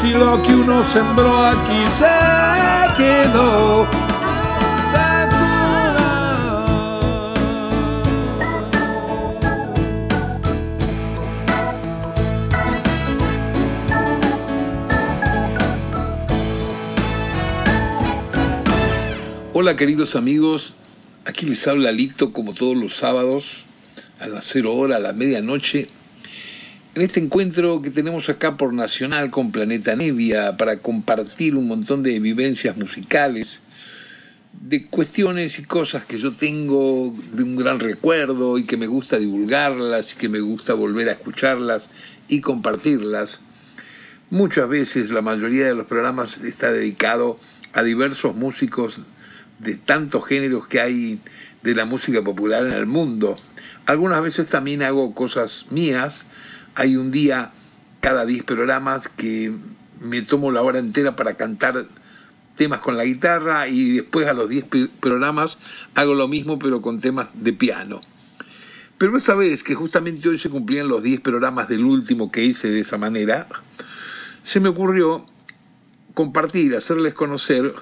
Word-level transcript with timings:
si 0.00 0.10
lo 0.10 0.40
que 0.42 0.54
uno 0.54 0.84
sembró 0.84 1.44
aquí 1.44 1.84
se 1.98 2.96
quedó. 2.96 3.86
Hola 19.52 19.74
queridos 19.74 20.14
amigos, 20.14 20.74
aquí 21.24 21.44
les 21.46 21.66
habla 21.66 21.90
Lito 21.90 22.32
como 22.32 22.54
todos 22.54 22.76
los 22.76 22.94
sábados 22.94 23.64
a 24.20 24.28
las 24.28 24.44
0 24.46 24.72
hora, 24.72 24.96
a 24.96 25.00
la 25.00 25.12
medianoche 25.12 25.88
en 26.98 27.04
este 27.04 27.20
encuentro 27.20 27.80
que 27.80 27.90
tenemos 27.90 28.28
acá 28.28 28.56
por 28.56 28.74
Nacional 28.74 29.30
con 29.30 29.52
Planeta 29.52 29.94
Nevia 29.94 30.56
para 30.56 30.78
compartir 30.78 31.54
un 31.54 31.68
montón 31.68 32.02
de 32.02 32.18
vivencias 32.18 32.76
musicales, 32.76 33.60
de 34.52 34.88
cuestiones 34.88 35.60
y 35.60 35.62
cosas 35.62 36.04
que 36.04 36.18
yo 36.18 36.32
tengo 36.32 37.14
de 37.30 37.44
un 37.44 37.54
gran 37.54 37.78
recuerdo 37.78 38.58
y 38.58 38.64
que 38.64 38.76
me 38.76 38.88
gusta 38.88 39.16
divulgarlas 39.16 40.12
y 40.12 40.16
que 40.16 40.28
me 40.28 40.40
gusta 40.40 40.74
volver 40.74 41.08
a 41.08 41.12
escucharlas 41.12 41.88
y 42.26 42.40
compartirlas. 42.40 43.38
Muchas 44.30 44.68
veces 44.68 45.10
la 45.10 45.22
mayoría 45.22 45.66
de 45.66 45.76
los 45.76 45.86
programas 45.86 46.38
está 46.38 46.72
dedicado 46.72 47.38
a 47.74 47.84
diversos 47.84 48.34
músicos 48.34 49.02
de 49.60 49.76
tantos 49.76 50.26
géneros 50.26 50.66
que 50.66 50.80
hay 50.80 51.20
de 51.62 51.76
la 51.76 51.84
música 51.84 52.24
popular 52.24 52.66
en 52.66 52.72
el 52.72 52.86
mundo. 52.86 53.36
Algunas 53.86 54.20
veces 54.20 54.48
también 54.48 54.82
hago 54.82 55.14
cosas 55.14 55.66
mías, 55.70 56.26
hay 56.78 56.96
un 56.96 57.10
día 57.10 57.50
cada 58.00 58.24
10 58.24 58.44
programas 58.44 59.08
que 59.08 59.52
me 60.00 60.22
tomo 60.22 60.52
la 60.52 60.62
hora 60.62 60.78
entera 60.78 61.16
para 61.16 61.34
cantar 61.34 61.86
temas 62.54 62.78
con 62.78 62.96
la 62.96 63.04
guitarra 63.04 63.66
y 63.66 63.96
después 63.96 64.28
a 64.28 64.32
los 64.32 64.48
10 64.48 64.66
programas 65.00 65.58
hago 65.96 66.14
lo 66.14 66.28
mismo 66.28 66.56
pero 66.60 66.80
con 66.80 67.00
temas 67.00 67.28
de 67.34 67.52
piano. 67.52 68.00
Pero 68.96 69.16
esta 69.16 69.34
vez 69.34 69.64
que 69.64 69.74
justamente 69.74 70.28
hoy 70.28 70.38
se 70.38 70.50
cumplían 70.50 70.86
los 70.86 71.02
10 71.02 71.20
programas 71.20 71.68
del 71.68 71.84
último 71.84 72.30
que 72.30 72.44
hice 72.44 72.70
de 72.70 72.80
esa 72.80 72.96
manera, 72.96 73.48
se 74.44 74.60
me 74.60 74.68
ocurrió 74.68 75.26
compartir, 76.14 76.76
hacerles 76.76 77.12
conocer 77.12 77.74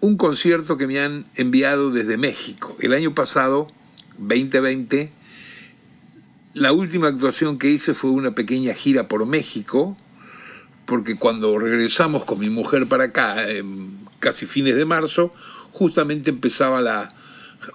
un 0.00 0.16
concierto 0.16 0.76
que 0.76 0.88
me 0.88 0.98
han 0.98 1.26
enviado 1.36 1.92
desde 1.92 2.16
México. 2.16 2.76
El 2.80 2.92
año 2.92 3.14
pasado, 3.14 3.68
2020, 4.18 5.12
la 6.54 6.72
última 6.72 7.08
actuación 7.08 7.58
que 7.58 7.68
hice 7.68 7.94
fue 7.94 8.10
una 8.10 8.34
pequeña 8.34 8.74
gira 8.74 9.08
por 9.08 9.26
México, 9.26 9.98
porque 10.86 11.16
cuando 11.16 11.58
regresamos 11.58 12.24
con 12.24 12.38
mi 12.38 12.48
mujer 12.48 12.86
para 12.86 13.04
acá, 13.04 13.44
casi 14.20 14.46
fines 14.46 14.76
de 14.76 14.84
marzo, 14.84 15.34
justamente 15.72 16.30
empezaba 16.30 16.80
la, 16.80 17.08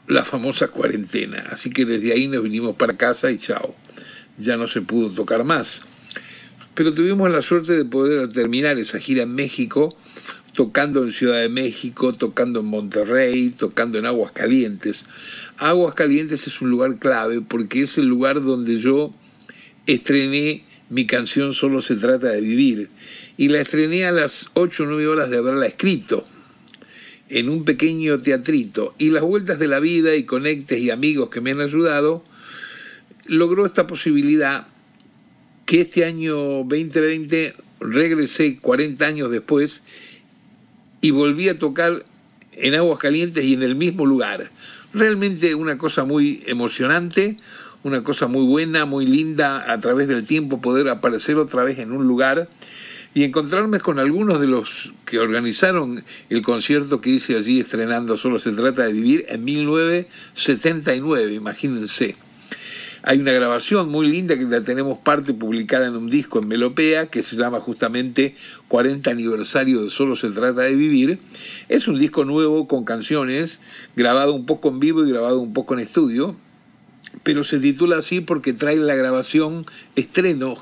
la 0.07 0.23
famosa 0.23 0.69
cuarentena. 0.69 1.47
Así 1.51 1.69
que 1.69 1.85
desde 1.85 2.13
ahí 2.13 2.27
nos 2.27 2.41
vinimos 2.41 2.75
para 2.75 2.95
casa 2.95 3.31
y 3.31 3.37
chao, 3.37 3.75
ya 4.37 4.55
no 4.55 4.67
se 4.67 4.81
pudo 4.81 5.11
tocar 5.11 5.43
más. 5.43 5.81
Pero 6.73 6.93
tuvimos 6.93 7.29
la 7.29 7.41
suerte 7.41 7.75
de 7.75 7.83
poder 7.83 8.29
terminar 8.29 8.77
esa 8.79 8.99
gira 8.99 9.23
en 9.23 9.35
México, 9.35 9.97
tocando 10.53 11.03
en 11.03 11.11
Ciudad 11.11 11.41
de 11.41 11.49
México, 11.49 12.13
tocando 12.13 12.61
en 12.61 12.67
Monterrey, 12.67 13.49
tocando 13.49 13.99
en 13.99 14.05
Aguas 14.05 14.31
Calientes. 14.31 15.05
Aguas 15.59 15.93
Calientes 15.93 16.47
es 16.47 16.61
un 16.61 16.69
lugar 16.69 16.99
clave 16.99 17.41
porque 17.41 17.81
es 17.81 17.97
el 17.97 18.05
lugar 18.05 18.41
donde 18.41 18.79
yo 18.79 19.13
estrené 19.87 20.63
mi 20.89 21.05
canción 21.05 21.53
Solo 21.53 21.81
se 21.81 21.97
trata 21.97 22.29
de 22.29 22.39
vivir 22.39 22.89
y 23.35 23.49
la 23.49 23.59
estrené 23.59 24.05
a 24.05 24.13
las 24.13 24.49
8 24.53 24.83
o 24.83 24.85
9 24.85 25.07
horas 25.07 25.29
de 25.29 25.37
haberla 25.37 25.65
escrito 25.65 26.23
en 27.27 27.49
un 27.49 27.65
pequeño 27.65 28.19
teatrito 28.19 28.95
y 28.97 29.09
las 29.09 29.21
vueltas 29.21 29.59
de 29.59 29.67
la 29.67 29.81
vida 29.81 30.15
y 30.15 30.23
conectes 30.23 30.79
y 30.79 30.91
amigos 30.91 31.29
que 31.29 31.41
me 31.41 31.51
han 31.51 31.59
ayudado 31.59 32.23
logró 33.25 33.65
esta 33.65 33.85
posibilidad 33.85 34.65
que 35.65 35.81
este 35.81 36.05
año 36.05 36.37
2020 36.63 37.53
regresé 37.81 38.59
40 38.59 39.05
años 39.05 39.29
después 39.29 39.81
y 41.01 41.11
volví 41.11 41.49
a 41.49 41.59
tocar 41.59 42.05
en 42.53 42.75
Aguas 42.75 42.99
Calientes 42.99 43.43
y 43.43 43.53
en 43.53 43.63
el 43.63 43.75
mismo 43.75 44.05
lugar. 44.05 44.51
Realmente 44.93 45.53
una 45.53 45.77
cosa 45.77 46.03
muy 46.03 46.43
emocionante, 46.47 47.37
una 47.83 48.03
cosa 48.03 48.27
muy 48.27 48.45
buena, 48.45 48.85
muy 48.85 49.05
linda 49.05 49.71
a 49.71 49.79
través 49.79 50.07
del 50.07 50.25
tiempo 50.25 50.61
poder 50.61 50.89
aparecer 50.89 51.37
otra 51.37 51.63
vez 51.63 51.77
en 51.79 51.91
un 51.91 52.07
lugar 52.07 52.49
y 53.13 53.23
encontrarme 53.23 53.79
con 53.79 53.99
algunos 53.99 54.39
de 54.39 54.47
los 54.47 54.93
que 55.05 55.19
organizaron 55.19 56.03
el 56.29 56.41
concierto 56.41 57.01
que 57.01 57.11
hice 57.11 57.37
allí 57.37 57.59
estrenando 57.59 58.17
Solo 58.17 58.39
se 58.39 58.51
trata 58.51 58.83
de 58.83 58.93
vivir 58.93 59.25
en 59.29 59.43
1979, 59.43 61.33
imagínense. 61.33 62.15
Hay 63.01 63.19
una 63.19 63.31
grabación 63.31 63.89
muy 63.89 64.07
linda 64.07 64.37
que 64.37 64.43
la 64.43 64.61
tenemos 64.61 64.97
parte 64.97 65.33
publicada 65.33 65.87
en 65.87 65.95
un 65.95 66.09
disco 66.09 66.39
en 66.39 66.47
Melopea 66.49 67.07
que 67.07 67.23
se 67.23 67.37
llama 67.37 67.61
justamente 67.61 68.35
40 68.67 69.09
aniversario 69.09 69.83
de 69.83 69.89
Solo 69.89 70.17
se 70.17 70.29
trata 70.29 70.61
de 70.61 70.75
vivir. 70.75 71.19
Es 71.69 71.87
un 71.87 71.97
disco 71.97 72.25
nuevo 72.25 72.67
con 72.67 72.83
canciones, 72.83 73.59
grabado 73.95 74.33
un 74.33 74.45
poco 74.45 74.67
en 74.67 74.79
vivo 74.79 75.05
y 75.05 75.09
grabado 75.09 75.39
un 75.39 75.53
poco 75.53 75.75
en 75.75 75.79
estudio, 75.79 76.35
pero 77.23 77.45
se 77.45 77.59
titula 77.59 77.97
así 77.97 78.19
porque 78.19 78.51
trae 78.51 78.75
la 78.75 78.95
grabación 78.95 79.65
estreno 79.95 80.57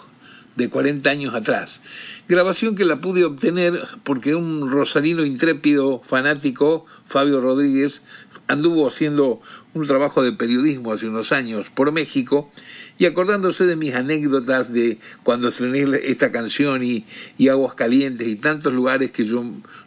de 0.58 0.70
40 0.70 1.10
años 1.10 1.36
atrás. 1.36 1.82
Grabación 2.28 2.76
que 2.76 2.84
la 2.84 3.00
pude 3.00 3.24
obtener 3.24 3.80
porque 4.04 4.36
un 4.36 4.70
rosarino 4.70 5.24
intrépido 5.24 6.02
fanático, 6.04 6.86
Fabio 7.06 7.40
Rodríguez, 7.42 8.02
anduvo 8.48 8.88
haciendo 8.88 9.42
un 9.74 9.86
trabajo 9.86 10.24
de 10.24 10.32
periodismo 10.32 10.94
hace 10.94 11.08
unos 11.08 11.32
años 11.32 11.68
por 11.74 11.92
México 11.92 12.52
y 12.98 13.06
acordándose 13.06 13.66
de 13.66 13.76
mis 13.76 13.94
anécdotas 13.94 14.72
de 14.72 14.98
cuando 15.24 15.50
estrené 15.50 15.86
esta 16.04 16.32
canción 16.32 16.84
y, 16.84 17.06
y 17.38 17.50
Aguas 17.50 17.76
Calientes 17.76 18.28
y 18.28 18.36
tantos 18.36 18.74
lugares 18.74 19.12
que 19.12 19.26
yo 19.26 19.44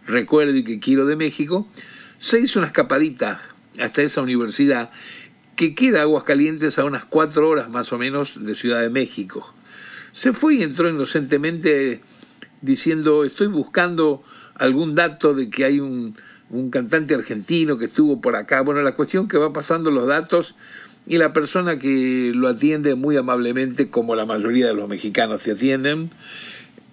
recuerdo 0.07 0.57
y 0.57 0.65
que 0.65 0.79
quiero 0.79 1.07
de 1.07 1.17
México, 1.17 1.67
se 2.19 2.41
hizo 2.41 2.59
una 2.59 2.69
escapadita 2.69 3.41
hasta 3.81 4.03
esa 4.03 4.21
universidad 4.21 4.91
que 5.57 5.75
queda 5.75 6.03
Aguas 6.03 6.25
Calientes 6.25 6.79
a 6.79 6.85
unas 6.85 7.05
cuatro 7.05 7.49
horas 7.49 7.69
más 7.69 7.93
o 7.93 7.99
menos 7.99 8.45
de 8.45 8.55
Ciudad 8.55 8.81
de 8.81 8.91
México. 8.91 9.55
Se 10.13 10.33
fue 10.33 10.57
y 10.57 10.63
entró 10.63 10.89
inocentemente 10.89 12.01
diciendo 12.61 13.25
estoy 13.25 13.47
buscando 13.47 14.23
algún 14.55 14.95
dato 14.95 15.35
de 15.35 15.49
que 15.49 15.65
hay 15.65 15.81
un, 15.81 16.17
un 16.51 16.71
cantante 16.71 17.15
argentino 17.15 17.79
que 17.79 17.87
estuvo 17.87 18.21
por 18.21 18.37
acá. 18.37 18.63
Bueno, 18.63 18.83
la 18.83 18.97
cuestión 18.97 19.29
que 19.29 19.39
va 19.39 19.53
pasando 19.53 19.91
los 19.91 20.07
datos 20.07 20.55
y 21.07 21.19
la 21.19 21.33
persona 21.33 21.79
que 21.79 22.33
lo 22.35 22.49
atiende 22.49 22.95
muy 22.95 23.17
amablemente, 23.17 23.89
como 23.89 24.15
la 24.15 24.27
mayoría 24.27 24.67
de 24.67 24.75
los 24.75 24.89
mexicanos 24.89 25.43
se 25.43 25.53
atienden, 25.53 26.11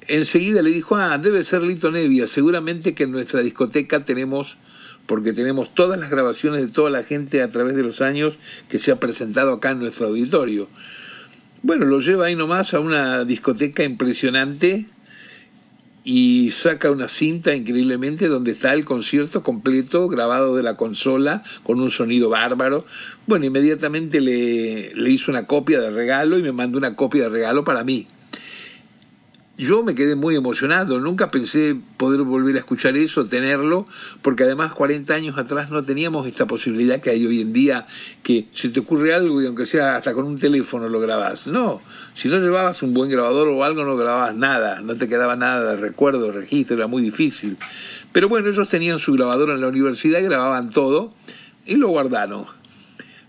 enseguida 0.08 0.62
le 0.62 0.72
dijo, 0.72 0.96
ah, 0.96 1.18
debe 1.18 1.44
ser 1.44 1.64
Lito 1.64 1.92
Nevia, 1.92 2.28
seguramente 2.28 2.94
que 2.94 3.04
en 3.04 3.12
nuestra 3.12 3.42
discoteca 3.42 4.06
tenemos, 4.06 4.58
porque 5.06 5.34
tenemos 5.34 5.74
todas 5.74 6.00
las 6.00 6.10
grabaciones 6.10 6.62
de 6.62 6.72
toda 6.72 6.90
la 6.90 7.04
gente 7.04 7.42
a 7.42 7.48
través 7.48 7.76
de 7.76 7.84
los 7.84 8.02
años 8.02 8.36
que 8.70 8.80
se 8.80 8.92
ha 8.92 9.00
presentado 9.00 9.54
acá 9.54 9.72
en 9.72 9.80
nuestro 9.80 10.08
auditorio. 10.08 10.68
Bueno, 11.64 11.86
lo 11.86 12.00
lleva 12.00 12.28
ahí 12.28 12.36
nomás 12.36 12.74
a 12.74 12.80
una 12.80 13.26
discoteca 13.26 13.84
impresionante, 13.84 14.86
y 16.10 16.52
saca 16.52 16.90
una 16.90 17.10
cinta 17.10 17.54
increíblemente 17.54 18.30
donde 18.30 18.52
está 18.52 18.72
el 18.74 18.86
concierto 18.86 19.44
completo 19.44 20.08
grabado 20.08 20.56
de 20.56 20.64
la 20.64 20.78
consola 20.78 21.44
con 21.64 21.82
un 21.82 21.92
sonido 21.92 22.30
bárbaro. 22.30 22.86
Bueno, 23.26 23.46
inmediatamente 23.46 24.22
le, 24.22 24.96
le 24.96 25.10
hizo 25.10 25.32
una 25.32 25.48
copia 25.48 25.82
de 25.82 25.92
regalo 25.92 26.38
y 26.38 26.44
me 26.44 26.54
mandó 26.54 26.78
una 26.78 26.96
copia 26.96 27.24
de 27.24 27.30
regalo 27.30 27.66
para 27.66 27.84
mí. 27.84 28.08
Yo 29.58 29.84
me 29.84 29.96
quedé 29.96 30.16
muy 30.16 30.36
emocionado, 30.36 31.00
nunca 31.00 31.32
pensé 31.32 31.76
poder 31.98 32.22
volver 32.22 32.56
a 32.58 32.60
escuchar 32.60 32.96
eso, 32.96 33.26
tenerlo, 33.26 33.88
porque 34.22 34.44
además 34.44 34.74
40 34.74 35.14
años 35.14 35.38
atrás 35.38 35.72
no 35.72 35.82
teníamos 35.82 36.28
esta 36.28 36.46
posibilidad 36.46 37.00
que 37.00 37.10
hay 37.10 37.26
hoy 37.26 37.42
en 37.42 37.54
día, 37.54 37.88
que 38.22 38.46
si 38.52 38.70
te 38.70 38.82
ocurre 38.82 39.16
algo 39.16 39.42
y 39.42 39.48
aunque 39.48 39.66
sea 39.66 39.96
hasta 39.96 40.14
con 40.14 40.26
un 40.26 40.38
teléfono 40.38 40.88
lo 40.90 41.00
grabás. 41.00 41.48
No, 41.48 41.82
si 42.14 42.28
no 42.28 42.38
llevabas 42.38 42.84
un 42.84 42.94
buen 42.94 43.10
grabador 43.10 43.48
o 43.48 43.64
algo 43.64 43.84
no 43.84 43.98
grababas 43.98 44.36
nada, 44.36 44.82
no 44.82 44.94
te 44.96 45.08
quedaba 45.08 45.36
nada 45.36 45.72
de 45.72 45.78
recuerdo, 45.78 46.32
registro, 46.32 46.76
era 46.76 46.88
muy 46.88 47.02
difícil. 47.02 47.58
Pero 48.12 48.30
bueno, 48.30 48.50
ellos 48.50 48.70
tenían 48.70 49.00
su 49.00 49.14
grabador 49.14 49.50
en 49.50 49.62
la 49.62 49.68
universidad 49.68 50.22
grababan 50.24 50.70
todo 50.70 51.14
y 51.66 51.76
lo 51.76 51.90
guardaron. 51.90 52.46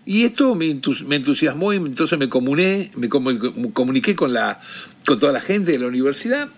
Y 0.07 0.25
esto 0.25 0.55
me, 0.55 0.71
entusiasmó 0.71 1.75
y 1.75 1.77
entonces 1.77 2.19
me 2.19 2.31
comuné, 2.31 2.91
me 2.97 3.11
comuniqué 3.11 4.17
con, 4.17 4.33
la, 4.33 4.59
con 5.09 5.19
toda 5.19 5.33
la 5.33 5.41
gente 5.41 5.73
de 5.73 5.79
la 5.79 5.87
universidad 5.87 6.51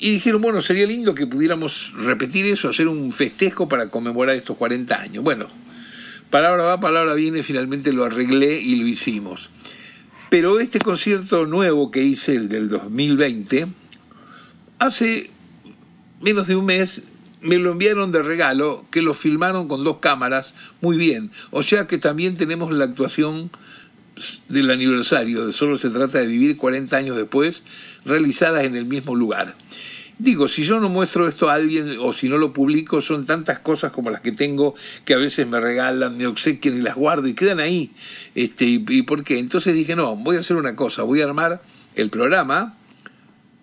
y 0.00 0.10
dijeron, 0.10 0.42
bueno, 0.42 0.60
sería 0.60 0.88
lindo 0.88 1.14
que 1.14 1.28
pudiéramos 1.28 1.92
repetir 1.94 2.46
eso, 2.46 2.68
hacer 2.68 2.88
un 2.88 3.12
festejo 3.12 3.68
para 3.68 3.90
conmemorar 3.90 4.34
estos 4.34 4.56
40 4.56 5.00
años. 5.00 5.22
Bueno, 5.22 5.46
palabra 6.30 6.64
va, 6.64 6.80
palabra 6.80 7.14
viene, 7.14 7.44
finalmente 7.44 7.92
lo 7.92 8.04
arreglé 8.04 8.60
y 8.60 8.74
lo 8.74 8.88
hicimos. 8.88 9.50
Pero 10.30 10.58
este 10.58 10.80
concierto 10.80 11.46
nuevo 11.46 11.92
que 11.92 12.02
hice, 12.02 12.34
el 12.34 12.48
del 12.48 12.68
2020, 12.68 13.68
hace 14.80 15.30
menos 16.20 16.48
de 16.48 16.56
un 16.56 16.66
mes 16.66 17.02
me 17.40 17.58
lo 17.58 17.70
enviaron 17.70 18.10
de 18.10 18.24
regalo, 18.24 18.84
que 18.90 19.00
lo 19.00 19.14
filmaron 19.14 19.68
con 19.68 19.84
dos 19.84 19.98
cámaras, 19.98 20.54
muy 20.80 20.96
bien. 20.96 21.30
O 21.52 21.62
sea 21.62 21.86
que 21.86 21.98
también 21.98 22.34
tenemos 22.34 22.72
la 22.72 22.86
actuación 22.86 23.48
del 24.48 24.70
aniversario, 24.70 25.52
solo 25.52 25.76
se 25.76 25.90
trata 25.90 26.18
de 26.18 26.26
vivir 26.26 26.56
40 26.56 26.96
años 26.96 27.16
después, 27.16 27.62
realizadas 28.04 28.64
en 28.64 28.76
el 28.76 28.84
mismo 28.84 29.14
lugar. 29.14 29.54
Digo, 30.18 30.48
si 30.48 30.64
yo 30.64 30.80
no 30.80 30.90
muestro 30.90 31.26
esto 31.26 31.48
a 31.48 31.54
alguien 31.54 31.96
o 31.98 32.12
si 32.12 32.28
no 32.28 32.36
lo 32.36 32.52
publico, 32.52 33.00
son 33.00 33.24
tantas 33.24 33.58
cosas 33.58 33.90
como 33.90 34.10
las 34.10 34.20
que 34.20 34.32
tengo 34.32 34.74
que 35.06 35.14
a 35.14 35.16
veces 35.16 35.46
me 35.46 35.58
regalan, 35.60 36.16
me 36.18 36.26
obsequian 36.26 36.76
y 36.76 36.82
las 36.82 36.94
guardo 36.94 37.26
y 37.26 37.34
quedan 37.34 37.58
ahí. 37.58 37.90
Este, 38.34 38.66
y, 38.66 38.84
¿Y 38.86 39.02
por 39.02 39.24
qué? 39.24 39.38
Entonces 39.38 39.74
dije, 39.74 39.96
no, 39.96 40.16
voy 40.16 40.36
a 40.36 40.40
hacer 40.40 40.56
una 40.56 40.76
cosa, 40.76 41.04
voy 41.04 41.22
a 41.22 41.24
armar 41.24 41.62
el 41.94 42.10
programa 42.10 42.76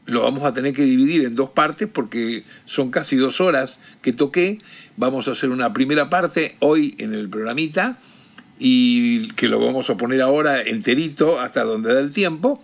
lo 0.08 0.24
vamos 0.24 0.44
a 0.46 0.54
tener 0.54 0.74
que 0.74 0.84
dividir 0.84 1.26
en 1.26 1.36
dos 1.36 1.50
partes 1.50 1.88
porque 1.92 2.44
son 2.66 2.92
casi 2.92 3.18
dos 3.18 3.42
horas 3.42 3.78
que 4.02 4.14
toqué. 4.14 4.58
Vamos 4.96 5.28
a 5.28 5.32
hacer 5.32 5.50
una 5.50 5.74
primera 5.74 6.10
parte 6.10 6.56
hoy 6.60 6.96
en 6.98 7.14
el 7.14 7.30
programita 7.30 8.00
y 8.60 9.30
que 9.30 9.48
lo 9.48 9.60
vamos 9.60 9.90
a 9.90 9.98
poner 9.98 10.22
ahora 10.22 10.62
enterito 10.62 11.40
hasta 11.40 11.64
donde 11.64 11.94
da 11.94 12.00
el 12.00 12.12
tiempo. 12.12 12.62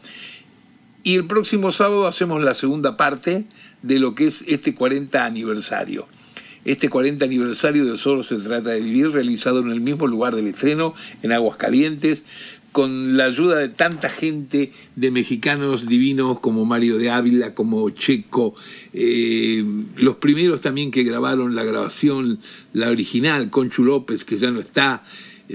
Y 1.04 1.16
el 1.16 1.26
próximo 1.26 1.72
sábado 1.72 2.08
hacemos 2.08 2.44
la 2.44 2.54
segunda 2.54 2.96
parte 2.96 3.46
de 3.82 4.00
lo 4.00 4.16
que 4.16 4.28
es 4.28 4.44
este 4.48 4.74
40 4.74 5.26
aniversario. 5.26 6.08
Este 6.66 6.88
40 6.88 7.26
aniversario 7.26 7.86
de 7.86 7.98
Solo 7.98 8.24
se 8.24 8.38
trata 8.38 8.70
de 8.70 8.80
vivir, 8.80 9.12
realizado 9.12 9.60
en 9.60 9.70
el 9.70 9.82
mismo 9.82 10.08
lugar 10.08 10.34
del 10.34 10.48
estreno, 10.48 10.94
en 11.22 11.34
Aguascalientes, 11.34 12.24
con 12.72 13.18
la 13.18 13.26
ayuda 13.26 13.58
de 13.58 13.70
tanta 13.70 14.10
gente 14.10 14.72
de 14.96 15.12
mexicanos 15.12 15.88
divinos 15.88 16.40
como 16.40 16.66
Mario 16.66 16.98
de 16.98 17.12
Ávila, 17.12 17.54
como 17.54 17.90
Checo, 17.92 18.56
eh, 18.94 19.64
los 19.98 20.16
primeros 20.16 20.62
también 20.62 20.90
que 20.90 21.04
grabaron 21.04 21.54
la 21.54 21.64
grabación, 21.64 22.40
la 22.72 22.90
original, 22.90 23.50
Conchu 23.50 23.84
López, 23.84 24.26
que 24.26 24.38
ya 24.38 24.50
no 24.50 24.60
está, 24.60 25.04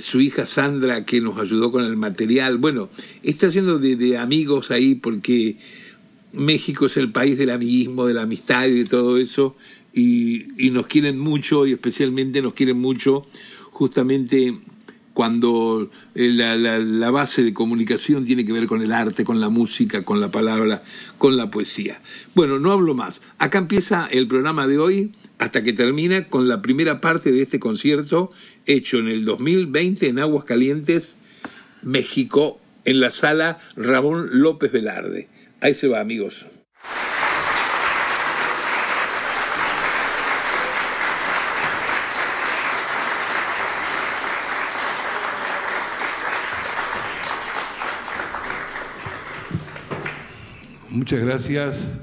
su 0.00 0.20
hija 0.20 0.46
Sandra, 0.46 1.04
que 1.04 1.20
nos 1.20 1.38
ayudó 1.38 1.72
con 1.72 1.84
el 1.84 1.96
material. 1.96 2.58
Bueno, 2.58 2.88
está 3.22 3.48
lleno 3.48 3.78
de, 3.78 4.18
amigos 4.18 4.70
ahí 4.70 4.94
porque 4.94 5.56
México 6.32 6.86
es 6.86 6.96
el 6.96 7.12
país 7.12 7.38
del 7.38 7.50
amiguismo, 7.50 8.06
de 8.06 8.14
la 8.14 8.22
amistad 8.22 8.66
y 8.66 8.78
de 8.78 8.84
todo 8.84 9.18
eso, 9.18 9.56
y, 9.92 10.66
y 10.66 10.70
nos 10.70 10.86
quieren 10.86 11.18
mucho, 11.18 11.66
y 11.66 11.72
especialmente 11.72 12.42
nos 12.42 12.54
quieren 12.54 12.78
mucho 12.78 13.26
justamente 13.70 14.54
cuando 15.18 15.90
eh, 16.14 16.28
la, 16.28 17.10
base 17.10 17.42
de 17.42 17.52
comunicación 17.52 18.24
tiene 18.24 18.44
que 18.44 18.52
ver 18.52 18.68
con 18.68 18.82
el 18.82 18.92
arte, 18.92 19.24
con 19.24 19.40
la 19.40 19.48
música, 19.48 20.04
con 20.04 20.20
la 20.20 20.30
palabra, 20.30 20.84
con 21.18 21.36
la 21.36 21.50
poesía. 21.50 22.00
Bueno, 22.36 22.60
no 22.60 22.70
hablo 22.70 22.94
más. 22.94 23.20
Acá 23.38 23.58
empieza 23.58 24.06
el 24.12 24.28
programa 24.28 24.68
de 24.68 24.78
hoy 24.78 25.10
hasta 25.38 25.64
que 25.64 25.72
termina 25.72 26.28
con 26.28 26.46
la 26.46 26.62
primera 26.62 27.00
parte 27.00 27.32
de 27.32 27.42
este 27.42 27.58
concierto 27.58 28.30
hecho 28.68 28.98
en 28.98 29.08
el 29.08 29.24
2020 29.24 30.08
en 30.08 30.18
Aguas 30.18 30.44
Calientes, 30.44 31.16
México, 31.82 32.60
en 32.84 33.00
la 33.00 33.10
sala 33.10 33.58
Ramón 33.76 34.28
López 34.32 34.70
Velarde. 34.70 35.28
Ahí 35.60 35.74
se 35.74 35.88
va, 35.88 36.00
amigos. 36.00 36.46
Muchas 50.90 51.24
gracias. 51.24 52.00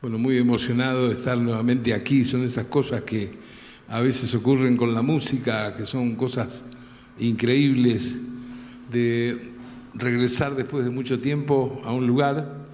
Bueno, 0.00 0.16
muy 0.18 0.38
emocionado 0.38 1.08
de 1.08 1.14
estar 1.14 1.36
nuevamente 1.36 1.92
aquí. 1.92 2.24
Son 2.24 2.44
esas 2.44 2.66
cosas 2.66 3.02
que 3.02 3.45
a 3.88 4.00
veces 4.00 4.34
ocurren 4.34 4.76
con 4.76 4.94
la 4.94 5.02
música, 5.02 5.74
que 5.76 5.86
son 5.86 6.16
cosas 6.16 6.64
increíbles 7.18 8.16
de 8.90 9.52
regresar 9.94 10.54
después 10.54 10.84
de 10.84 10.90
mucho 10.90 11.18
tiempo 11.18 11.80
a 11.84 11.92
un 11.92 12.06
lugar. 12.06 12.66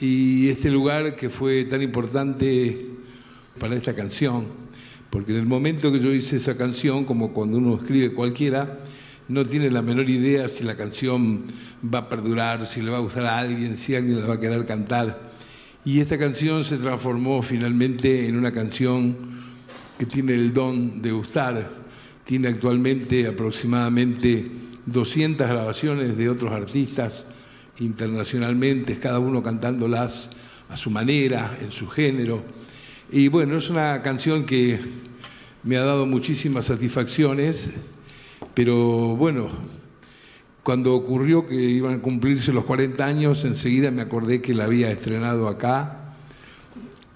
Y 0.00 0.48
este 0.48 0.70
lugar 0.70 1.16
que 1.16 1.30
fue 1.30 1.64
tan 1.64 1.82
importante 1.82 2.88
para 3.58 3.74
esta 3.74 3.94
canción, 3.94 4.46
porque 5.10 5.32
en 5.32 5.38
el 5.38 5.46
momento 5.46 5.92
que 5.92 6.00
yo 6.00 6.12
hice 6.12 6.36
esa 6.36 6.56
canción, 6.56 7.04
como 7.04 7.32
cuando 7.32 7.58
uno 7.58 7.76
escribe 7.76 8.12
cualquiera, 8.12 8.80
no 9.28 9.44
tiene 9.46 9.70
la 9.70 9.80
menor 9.80 10.10
idea 10.10 10.48
si 10.48 10.64
la 10.64 10.76
canción 10.76 11.44
va 11.82 12.00
a 12.00 12.08
perdurar, 12.08 12.66
si 12.66 12.82
le 12.82 12.90
va 12.90 12.98
a 12.98 13.00
gustar 13.00 13.24
a 13.24 13.38
alguien, 13.38 13.78
si 13.78 13.94
alguien 13.94 14.20
la 14.20 14.26
va 14.26 14.34
a 14.34 14.40
querer 14.40 14.66
cantar. 14.66 15.32
Y 15.84 16.00
esta 16.00 16.18
canción 16.18 16.64
se 16.64 16.76
transformó 16.76 17.40
finalmente 17.42 18.26
en 18.26 18.36
una 18.36 18.52
canción 18.52 19.33
que 19.98 20.06
tiene 20.06 20.34
el 20.34 20.52
don 20.52 21.00
de 21.02 21.12
gustar. 21.12 21.70
Tiene 22.24 22.48
actualmente 22.48 23.26
aproximadamente 23.26 24.50
200 24.86 25.46
grabaciones 25.46 26.16
de 26.16 26.28
otros 26.28 26.52
artistas 26.52 27.26
internacionalmente, 27.78 28.98
cada 28.98 29.18
uno 29.18 29.42
cantándolas 29.42 30.30
a 30.68 30.76
su 30.76 30.90
manera, 30.90 31.56
en 31.60 31.70
su 31.70 31.88
género. 31.88 32.42
Y 33.10 33.28
bueno, 33.28 33.56
es 33.56 33.70
una 33.70 34.00
canción 34.02 34.44
que 34.44 34.80
me 35.62 35.76
ha 35.76 35.84
dado 35.84 36.06
muchísimas 36.06 36.66
satisfacciones 36.66 37.72
pero 38.54 39.16
bueno, 39.16 39.48
cuando 40.62 40.94
ocurrió 40.94 41.46
que 41.46 41.56
iban 41.56 41.94
a 41.96 42.00
cumplirse 42.00 42.52
los 42.52 42.64
40 42.64 43.04
años, 43.04 43.44
enseguida 43.44 43.90
me 43.90 44.00
acordé 44.00 44.40
que 44.40 44.54
la 44.54 44.64
había 44.64 44.92
estrenado 44.92 45.48
acá, 45.48 46.03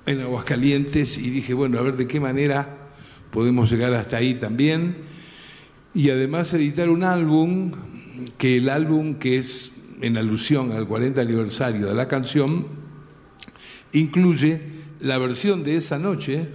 en 0.09 0.21
Aguascalientes, 0.21 1.19
y 1.19 1.31
dije, 1.31 1.55
bueno, 1.55 1.79
a 1.79 1.83
ver 1.83 1.97
de 1.97 2.07
qué 2.07 2.21
manera 2.21 2.89
podemos 3.31 3.71
llegar 3.71 3.93
hasta 3.95 4.17
ahí 4.17 4.35
también. 4.35 4.97
Y 5.95 6.11
además 6.11 6.53
editar 6.55 6.89
un 6.89 7.05
álbum, 7.05 7.73
que 8.37 8.57
el 8.57 8.69
álbum 8.69 9.15
que 9.15 9.39
es 9.39 9.73
en 10.01 10.17
alusión 10.17 10.73
al 10.73 10.87
40 10.87 11.21
aniversario 11.21 11.87
de 11.87 11.95
la 11.95 12.09
canción, 12.09 12.67
incluye 13.93 14.61
la 15.01 15.19
versión 15.19 15.65
de 15.65 15.77
esa 15.77 15.99
noche, 15.99 16.49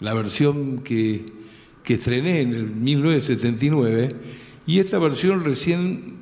la 0.00 0.14
versión 0.14 0.78
que 0.78 1.42
que 1.82 1.94
estrené 1.94 2.40
en 2.40 2.54
el 2.54 2.66
1979 2.66 4.14
y 4.66 4.78
esta 4.78 4.98
versión 4.98 5.44
recién 5.44 6.18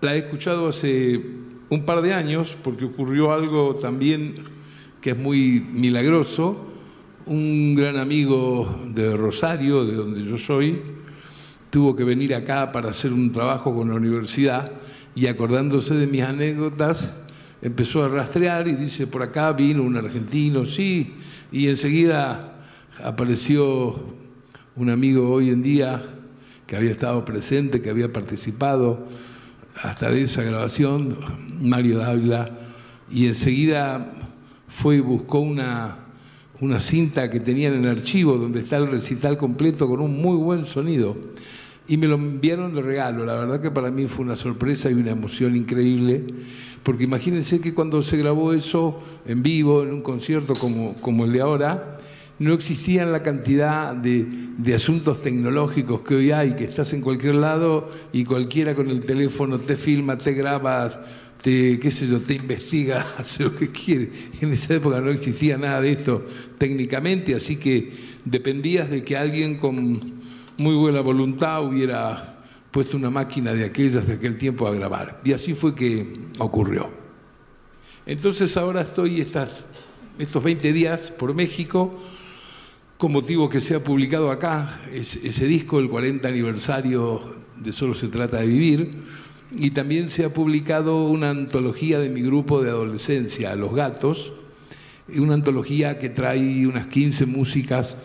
la 0.00 0.14
he 0.14 0.18
escuchado 0.18 0.68
hace 0.68 1.20
un 1.70 1.84
par 1.84 2.02
de 2.02 2.14
años 2.14 2.56
porque 2.62 2.84
ocurrió 2.84 3.32
algo 3.32 3.76
también 3.76 4.34
que 5.08 5.12
es 5.12 5.18
muy 5.18 5.66
milagroso. 5.72 6.66
Un 7.24 7.74
gran 7.74 7.96
amigo 7.96 8.78
de 8.94 9.16
Rosario, 9.16 9.86
de 9.86 9.94
donde 9.94 10.22
yo 10.22 10.36
soy, 10.36 10.82
tuvo 11.70 11.96
que 11.96 12.04
venir 12.04 12.34
acá 12.34 12.72
para 12.72 12.90
hacer 12.90 13.14
un 13.14 13.32
trabajo 13.32 13.74
con 13.74 13.88
la 13.88 13.94
universidad 13.94 14.70
y 15.14 15.26
acordándose 15.26 15.94
de 15.94 16.06
mis 16.06 16.20
anécdotas, 16.20 17.14
empezó 17.62 18.04
a 18.04 18.08
rastrear 18.08 18.68
y 18.68 18.74
dice, 18.74 19.06
por 19.06 19.22
acá 19.22 19.50
vino 19.54 19.82
un 19.82 19.96
argentino, 19.96 20.66
sí, 20.66 21.14
y 21.50 21.68
enseguida 21.68 22.58
apareció 23.02 23.98
un 24.76 24.90
amigo 24.90 25.30
hoy 25.30 25.48
en 25.48 25.62
día 25.62 26.02
que 26.66 26.76
había 26.76 26.90
estado 26.90 27.24
presente, 27.24 27.80
que 27.80 27.88
había 27.88 28.12
participado 28.12 29.06
hasta 29.82 30.10
de 30.10 30.24
esa 30.24 30.42
grabación, 30.42 31.16
Mario 31.62 31.96
Dávila, 32.00 32.50
y 33.10 33.26
enseguida 33.26 34.12
fue 34.68 34.96
y 34.96 35.00
buscó 35.00 35.40
una, 35.40 35.96
una 36.60 36.80
cinta 36.80 37.30
que 37.30 37.40
tenían 37.40 37.74
en 37.74 37.84
el 37.84 37.98
archivo 37.98 38.36
donde 38.36 38.60
está 38.60 38.76
el 38.76 38.90
recital 38.90 39.38
completo 39.38 39.88
con 39.88 40.00
un 40.00 40.20
muy 40.20 40.36
buen 40.36 40.66
sonido. 40.66 41.16
Y 41.88 41.96
me 41.96 42.06
lo 42.06 42.16
enviaron 42.16 42.74
de 42.74 42.82
regalo. 42.82 43.24
La 43.24 43.34
verdad 43.34 43.60
que 43.60 43.70
para 43.70 43.90
mí 43.90 44.06
fue 44.06 44.24
una 44.24 44.36
sorpresa 44.36 44.90
y 44.90 44.94
una 44.94 45.12
emoción 45.12 45.56
increíble, 45.56 46.26
porque 46.82 47.04
imagínense 47.04 47.60
que 47.60 47.74
cuando 47.74 48.02
se 48.02 48.16
grabó 48.18 48.52
eso 48.52 49.02
en 49.26 49.42
vivo, 49.42 49.82
en 49.82 49.92
un 49.92 50.02
concierto 50.02 50.54
como, 50.54 51.00
como 51.00 51.24
el 51.24 51.32
de 51.32 51.40
ahora, 51.40 51.98
no 52.38 52.54
existían 52.54 53.10
la 53.10 53.22
cantidad 53.22 53.94
de, 53.94 54.26
de, 54.58 54.74
asuntos 54.74 55.22
tecnológicos 55.22 56.02
que 56.02 56.14
hoy 56.14 56.30
hay, 56.30 56.54
que 56.54 56.64
estás 56.64 56.92
en 56.92 57.00
cualquier 57.00 57.34
lado 57.34 57.90
y 58.12 58.24
cualquiera 58.24 58.76
con 58.76 58.90
el 58.90 59.00
teléfono 59.00 59.58
te 59.58 59.76
filma, 59.76 60.16
te 60.18 60.34
graba, 60.34 61.04
te, 61.42 61.78
qué 61.78 61.90
sé 61.90 62.06
yo, 62.06 62.20
te 62.20 62.34
investiga, 62.34 63.06
hace 63.18 63.44
lo 63.44 63.56
que 63.56 63.70
quiere. 63.70 64.10
En 64.40 64.52
esa 64.52 64.74
época 64.74 65.00
no 65.00 65.10
existía 65.10 65.56
nada 65.56 65.80
de 65.80 65.92
esto 65.92 66.24
técnicamente, 66.58 67.34
así 67.34 67.56
que 67.56 67.92
dependías 68.24 68.90
de 68.90 69.04
que 69.04 69.16
alguien 69.16 69.58
con 69.58 70.18
muy 70.56 70.74
buena 70.74 71.00
voluntad 71.00 71.64
hubiera 71.64 72.38
puesto 72.70 72.96
una 72.96 73.10
máquina 73.10 73.54
de 73.54 73.64
aquellas 73.64 74.06
de 74.06 74.14
aquel 74.14 74.36
tiempo 74.36 74.66
a 74.66 74.74
grabar. 74.74 75.20
Y 75.24 75.32
así 75.32 75.54
fue 75.54 75.74
que 75.74 76.06
ocurrió. 76.38 76.90
Entonces 78.06 78.56
ahora 78.56 78.82
estoy 78.82 79.20
estas, 79.20 79.64
estos 80.18 80.42
20 80.42 80.72
días 80.72 81.10
por 81.10 81.34
México 81.34 81.98
con 82.98 83.12
motivo 83.12 83.48
que 83.48 83.60
se 83.60 83.76
ha 83.76 83.84
publicado 83.84 84.30
acá 84.30 84.80
ese 84.92 85.46
disco, 85.46 85.78
el 85.78 85.88
40 85.88 86.26
aniversario 86.26 87.22
de 87.56 87.72
Solo 87.72 87.94
se 87.94 88.08
trata 88.08 88.38
de 88.38 88.46
vivir, 88.46 88.90
y 89.56 89.70
también 89.70 90.08
se 90.08 90.24
ha 90.24 90.32
publicado 90.32 91.06
una 91.06 91.30
antología 91.30 91.98
de 91.98 92.08
mi 92.08 92.22
grupo 92.22 92.62
de 92.62 92.70
adolescencia, 92.70 93.54
Los 93.54 93.74
Gatos, 93.74 94.32
una 95.16 95.34
antología 95.34 95.98
que 95.98 96.10
trae 96.10 96.66
unas 96.66 96.86
15 96.88 97.26
músicas 97.26 97.96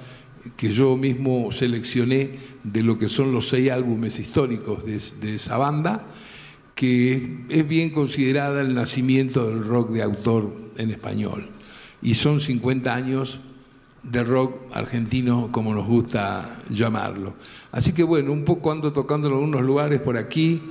que 0.55 0.73
yo 0.73 0.95
mismo 0.97 1.51
seleccioné 1.51 2.31
de 2.63 2.83
lo 2.83 2.97
que 2.97 3.09
son 3.09 3.31
los 3.31 3.49
seis 3.49 3.71
álbumes 3.71 4.19
históricos 4.19 4.85
de, 4.85 5.01
de 5.25 5.35
esa 5.35 5.57
banda, 5.57 6.05
que 6.75 7.45
es 7.49 7.67
bien 7.67 7.91
considerada 7.91 8.61
el 8.61 8.73
nacimiento 8.73 9.49
del 9.49 9.63
rock 9.63 9.91
de 9.91 10.03
autor 10.03 10.53
en 10.77 10.91
español. 10.91 11.49
Y 12.01 12.15
son 12.15 12.39
50 12.39 12.93
años 12.93 13.39
de 14.03 14.23
rock 14.23 14.55
argentino, 14.73 15.49
como 15.51 15.73
nos 15.73 15.87
gusta 15.87 16.61
llamarlo. 16.69 17.33
Así 17.71 17.93
que 17.93 18.03
bueno, 18.03 18.31
un 18.31 18.43
poco 18.43 18.71
ando 18.71 18.91
tocando 18.91 19.27
en 19.27 19.33
algunos 19.33 19.61
lugares 19.61 20.01
por 20.01 20.17
aquí 20.17 20.61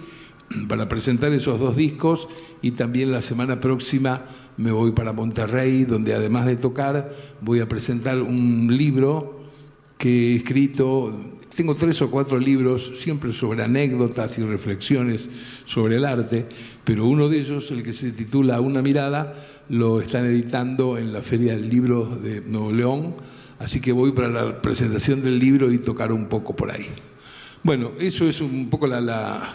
para 0.68 0.88
presentar 0.88 1.32
esos 1.32 1.58
dos 1.60 1.76
discos 1.76 2.28
y 2.60 2.72
también 2.72 3.12
la 3.12 3.22
semana 3.22 3.60
próxima 3.60 4.24
me 4.56 4.70
voy 4.70 4.92
para 4.92 5.12
Monterrey, 5.12 5.84
donde 5.84 6.14
además 6.14 6.46
de 6.46 6.56
tocar 6.56 7.14
voy 7.40 7.60
a 7.60 7.68
presentar 7.68 8.20
un 8.20 8.68
libro 8.76 9.40
que 9.98 10.32
he 10.32 10.36
escrito, 10.36 11.14
tengo 11.54 11.74
tres 11.74 12.02
o 12.02 12.10
cuatro 12.10 12.38
libros, 12.38 12.92
siempre 12.96 13.32
sobre 13.32 13.62
anécdotas 13.62 14.36
y 14.38 14.42
reflexiones 14.42 15.28
sobre 15.64 15.96
el 15.96 16.04
arte, 16.04 16.46
pero 16.84 17.06
uno 17.06 17.28
de 17.28 17.38
ellos, 17.38 17.70
el 17.70 17.82
que 17.82 17.92
se 17.92 18.10
titula 18.10 18.60
Una 18.60 18.82
mirada, 18.82 19.34
lo 19.68 20.00
están 20.00 20.26
editando 20.26 20.98
en 20.98 21.12
la 21.12 21.22
Feria 21.22 21.54
del 21.54 21.68
Libro 21.68 22.04
de 22.04 22.40
Nuevo 22.40 22.72
León, 22.72 23.14
así 23.58 23.80
que 23.80 23.92
voy 23.92 24.12
para 24.12 24.28
la 24.28 24.60
presentación 24.60 25.22
del 25.22 25.38
libro 25.38 25.72
y 25.72 25.78
tocar 25.78 26.10
un 26.10 26.26
poco 26.26 26.56
por 26.56 26.70
ahí. 26.70 26.88
Bueno, 27.62 27.92
eso 28.00 28.28
es 28.28 28.40
un 28.40 28.68
poco 28.68 28.88
la, 28.88 29.00
la, 29.00 29.54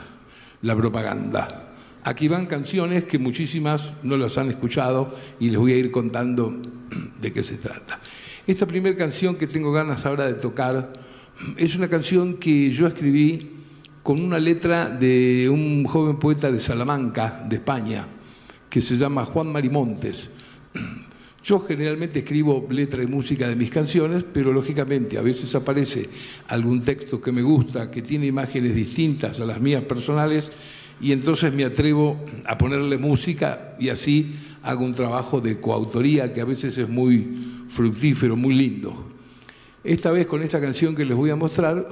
la 0.62 0.76
propaganda. 0.76 1.74
Aquí 2.04 2.28
van 2.28 2.46
canciones 2.46 3.06
que 3.06 3.18
muchísimas 3.18 3.92
no 4.04 4.16
las 4.18 4.38
han 4.38 4.50
escuchado 4.50 5.14
y 5.40 5.50
les 5.50 5.60
voy 5.60 5.74
a 5.74 5.78
ir 5.78 5.92
contando 5.92 6.54
de 7.22 7.34
qué 7.34 7.44
se 7.44 7.58
trata. 7.58 8.00
Esta 8.46 8.66
primera 8.66 8.96
canción 8.96 9.36
que 9.36 9.48
tengo 9.48 9.72
ganas 9.72 10.06
ahora 10.06 10.26
de 10.26 10.36
tocar 10.36 10.94
es 11.58 11.76
una 11.76 11.90
canción 11.90 12.38
que 12.38 12.72
yo 12.72 12.88
escribí 12.88 13.52
con 14.04 14.22
una 14.22 14.40
letra 14.40 14.90
de 14.90 15.50
un 15.50 15.84
joven 15.84 16.18
poeta 16.18 16.50
de 16.50 16.60
Salamanca, 16.60 17.46
de 17.48 17.58
España, 17.58 18.06
que 18.70 18.82
se 18.82 18.96
llama 18.96 19.26
Juan 19.26 19.52
Marimontes. 19.52 20.30
Yo 21.48 21.62
generalmente 21.62 22.20
escribo 22.20 22.68
letra 22.70 23.02
y 23.02 23.08
música 23.08 23.48
de 23.48 23.56
mis 23.56 23.70
canciones, 23.70 24.26
pero 24.34 24.52
lógicamente 24.52 25.18
a 25.18 25.22
veces 25.22 25.56
aparece 25.56 26.10
algún 26.50 26.82
texto 26.82 27.22
que 27.22 27.32
me 27.32 27.42
gusta, 27.42 27.90
que 27.90 28.02
tiene 28.02 28.26
imágenes 28.26 28.76
distintas 28.76 29.40
a 29.40 29.46
las 29.46 29.62
mías 29.62 29.82
personales, 29.84 30.52
y 31.00 31.14
entonces 31.14 31.54
me 31.54 31.64
atrevo 31.64 32.20
a 32.46 32.58
ponerle 32.58 32.98
música 32.98 33.78
y 33.80 33.88
así 33.88 34.36
hago 34.62 34.84
un 34.84 34.94
trabajo 34.94 35.40
de 35.40 35.58
coautoría 35.58 36.34
que 36.34 36.42
a 36.42 36.46
veces 36.46 36.78
es 36.78 36.90
muy 36.90 37.64
fructífero, 37.70 38.36
muy 38.36 38.54
lindo. 38.54 39.06
Esta 39.86 40.12
vez 40.12 40.28
con 40.28 40.44
esta 40.44 40.60
canción 40.60 40.98
que 40.98 41.06
les 41.06 41.16
voy 41.16 41.30
a 41.30 41.38
mostrar, 41.38 41.88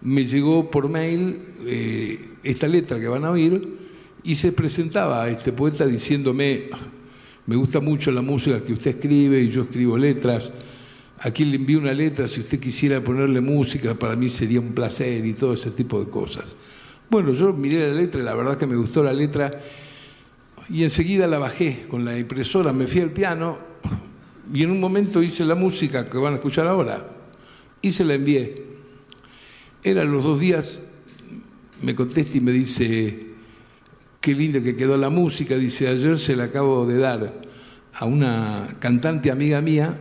me 0.00 0.24
llegó 0.24 0.68
por 0.68 0.88
mail 0.88 1.38
eh, 1.64 2.30
esta 2.42 2.66
letra 2.66 2.98
que 2.98 3.06
van 3.06 3.24
a 3.24 3.30
oír 3.30 3.68
y 4.24 4.34
se 4.34 4.50
presentaba 4.50 5.22
a 5.22 5.28
este 5.28 5.52
poeta 5.52 5.86
diciéndome, 5.86 6.70
me 7.50 7.56
gusta 7.56 7.80
mucho 7.80 8.12
la 8.12 8.22
música 8.22 8.62
que 8.62 8.72
usted 8.72 8.92
escribe 8.92 9.40
y 9.40 9.50
yo 9.50 9.62
escribo 9.62 9.98
letras, 9.98 10.52
aquí 11.18 11.44
le 11.44 11.56
envío 11.56 11.80
una 11.80 11.92
letra, 11.92 12.28
si 12.28 12.38
usted 12.38 12.60
quisiera 12.60 13.00
ponerle 13.00 13.40
música, 13.40 13.92
para 13.94 14.14
mí 14.14 14.28
sería 14.28 14.60
un 14.60 14.72
placer 14.72 15.26
y 15.26 15.32
todo 15.32 15.54
ese 15.54 15.72
tipo 15.72 15.98
de 15.98 16.08
cosas. 16.08 16.54
Bueno, 17.10 17.32
yo 17.32 17.52
miré 17.52 17.88
la 17.88 17.94
letra 17.94 18.20
y 18.20 18.24
la 18.24 18.36
verdad 18.36 18.56
que 18.56 18.68
me 18.68 18.76
gustó 18.76 19.02
la 19.02 19.12
letra 19.12 19.50
y 20.68 20.84
enseguida 20.84 21.26
la 21.26 21.40
bajé 21.40 21.86
con 21.88 22.04
la 22.04 22.16
impresora, 22.16 22.72
me 22.72 22.86
fui 22.86 23.00
al 23.00 23.10
piano 23.10 23.58
y 24.54 24.62
en 24.62 24.70
un 24.70 24.78
momento 24.78 25.20
hice 25.20 25.44
la 25.44 25.56
música 25.56 26.08
que 26.08 26.18
van 26.18 26.34
a 26.34 26.36
escuchar 26.36 26.68
ahora 26.68 27.04
y 27.82 27.90
se 27.90 28.04
la 28.04 28.14
envié. 28.14 28.64
Eran 29.82 30.12
los 30.12 30.22
dos 30.22 30.38
días, 30.38 31.02
me 31.82 31.96
contesta 31.96 32.38
y 32.38 32.42
me 32.42 32.52
dice, 32.52 33.29
qué 34.20 34.34
linda 34.34 34.62
que 34.62 34.76
quedó 34.76 34.96
la 34.98 35.08
música, 35.08 35.56
dice, 35.56 35.88
ayer 35.88 36.18
se 36.18 36.36
la 36.36 36.44
acabo 36.44 36.86
de 36.86 36.98
dar 36.98 37.40
a 37.94 38.04
una 38.04 38.68
cantante 38.78 39.30
amiga 39.30 39.60
mía 39.60 39.98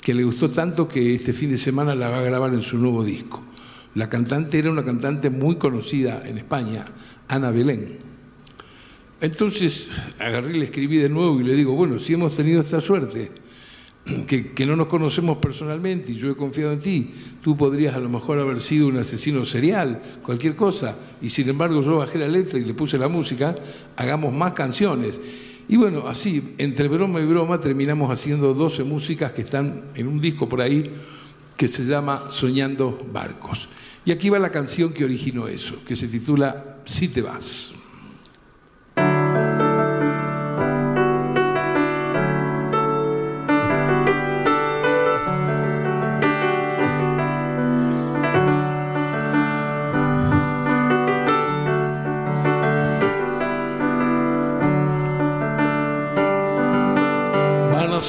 que 0.00 0.14
le 0.14 0.24
gustó 0.24 0.50
tanto 0.50 0.88
que 0.88 1.14
este 1.14 1.32
fin 1.32 1.50
de 1.50 1.58
semana 1.58 1.94
la 1.94 2.08
va 2.08 2.18
a 2.18 2.22
grabar 2.22 2.52
en 2.54 2.62
su 2.62 2.78
nuevo 2.78 3.04
disco. 3.04 3.42
La 3.94 4.08
cantante 4.08 4.58
era 4.58 4.70
una 4.70 4.84
cantante 4.84 5.30
muy 5.30 5.56
conocida 5.56 6.22
en 6.24 6.38
España, 6.38 6.84
Ana 7.28 7.50
Belén. 7.50 7.98
Entonces 9.20 9.88
agarré 10.18 10.56
y 10.56 10.60
le 10.60 10.64
escribí 10.66 10.98
de 10.98 11.08
nuevo 11.08 11.40
y 11.40 11.44
le 11.44 11.54
digo, 11.54 11.74
bueno, 11.74 11.98
si 11.98 12.14
hemos 12.14 12.36
tenido 12.36 12.60
esta 12.60 12.80
suerte, 12.80 13.30
que, 14.26 14.66
no 14.66 14.76
nos 14.76 14.86
conocemos 14.86 15.38
personalmente 15.38 16.12
y 16.12 16.16
yo 16.16 16.30
he 16.30 16.36
confiado 16.36 16.72
en 16.72 16.78
ti, 16.78 17.10
tú 17.42 17.56
podrías 17.56 17.94
a 17.94 18.00
lo 18.00 18.08
mejor 18.08 18.38
haber 18.38 18.60
sido 18.60 18.88
un 18.88 18.98
asesino 18.98 19.44
serial, 19.44 20.00
cualquier 20.22 20.54
cosa, 20.56 20.96
y 21.20 21.30
sin 21.30 21.48
embargo 21.48 21.82
yo 21.82 21.98
bajé 21.98 22.18
la 22.18 22.28
letra 22.28 22.58
y 22.58 22.64
le 22.64 22.74
puse 22.74 22.98
la 22.98 23.08
música, 23.08 23.54
hagamos 23.96 24.32
más 24.32 24.54
canciones. 24.54 25.20
Y 25.68 25.76
bueno, 25.76 26.08
así, 26.08 26.54
entre 26.56 26.88
broma 26.88 27.20
y 27.20 27.26
broma, 27.26 27.60
terminamos 27.60 28.10
haciendo 28.10 28.54
12 28.54 28.84
músicas 28.84 29.32
que 29.32 29.42
están 29.42 29.84
en 29.94 30.08
un 30.08 30.20
disco 30.20 30.48
por 30.48 30.62
ahí 30.62 30.90
que 31.56 31.68
se 31.68 31.84
llama 31.84 32.28
Soñando 32.30 33.06
Barcos. 33.12 33.68
Y 34.04 34.12
aquí 34.12 34.30
va 34.30 34.38
la 34.38 34.50
canción 34.50 34.94
que 34.94 35.04
originó 35.04 35.48
eso, 35.48 35.74
que 35.86 35.96
se 35.96 36.08
titula 36.08 36.78
Si 36.86 37.08
te 37.08 37.20
vas. 37.20 37.77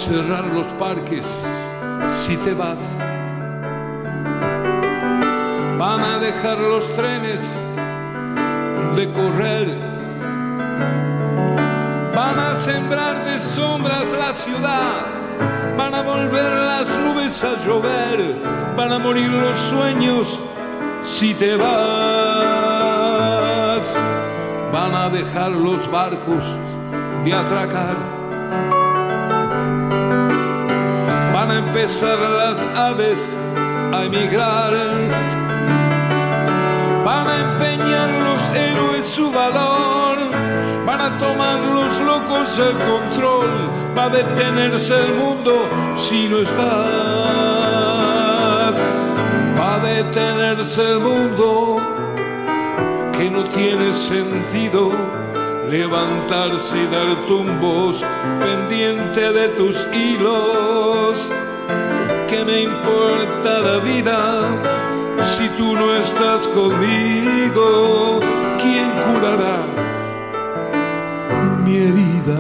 Cerrar 0.10 0.46
los 0.56 0.66
parques 0.80 1.46
si 2.10 2.36
te 2.38 2.56
vas. 2.56 2.98
Van 5.78 6.04
a 6.04 6.18
dejar 6.18 6.58
los 6.58 6.84
trenes 6.96 7.56
de 8.96 9.08
correr, 9.12 9.68
van 12.16 12.40
a 12.40 12.56
sembrar 12.56 13.24
de 13.24 13.40
sombras 13.40 14.12
la 14.14 14.34
ciudad, 14.34 15.06
van 15.78 15.94
a 15.94 16.02
volver 16.02 16.54
las 16.54 16.90
nubes 17.06 17.44
a 17.44 17.56
llover, 17.64 18.36
van 18.76 18.92
a 18.92 18.98
morir 18.98 19.30
los 19.30 19.60
sueños 19.60 20.40
si 21.04 21.36
te 21.36 21.56
vas, 21.56 21.68
van 24.74 24.96
a 24.96 25.10
dejar 25.10 25.52
los 25.52 25.88
barcos 25.92 26.44
de 27.24 27.32
atracar. 27.32 28.19
Empezar 31.60 32.18
las 32.18 32.66
aves 32.76 33.38
a 33.94 34.04
emigrar 34.06 34.74
van 37.04 37.28
a 37.28 37.40
empeñar 37.40 38.10
los 38.28 38.42
héroes 38.56 39.06
su 39.06 39.32
valor, 39.32 40.18
van 40.86 41.02
a 41.02 41.18
tomar 41.18 41.60
los 41.60 42.00
locos 42.02 42.60
el 42.60 42.74
control, 42.92 43.50
va 43.98 44.04
a 44.06 44.10
detenerse 44.10 44.94
el 44.94 45.14
mundo 45.16 45.68
si 45.98 46.28
no 46.28 46.38
estás, 46.40 46.66
va 49.60 49.76
a 49.76 49.80
detenerse 49.80 50.82
el 50.94 51.00
mundo 51.00 51.82
que 53.18 53.30
no 53.30 53.44
tiene 53.44 53.94
sentido, 53.94 54.92
levantarse 55.70 56.78
y 56.78 56.88
dar 56.88 57.16
tumbos 57.28 58.06
pendiente 58.40 59.34
de 59.34 59.50
tus 59.50 59.88
hilos. 59.94 61.30
¿Qué 62.40 62.46
me 62.46 62.62
importa 62.62 63.60
la 63.60 63.80
vida 63.80 64.18
si 65.22 65.50
tú 65.58 65.76
no 65.76 65.94
estás 65.98 66.48
conmigo? 66.48 68.22
¿Quién 68.62 68.90
curará 69.04 69.58
mi 71.66 71.76
herida? 71.76 72.40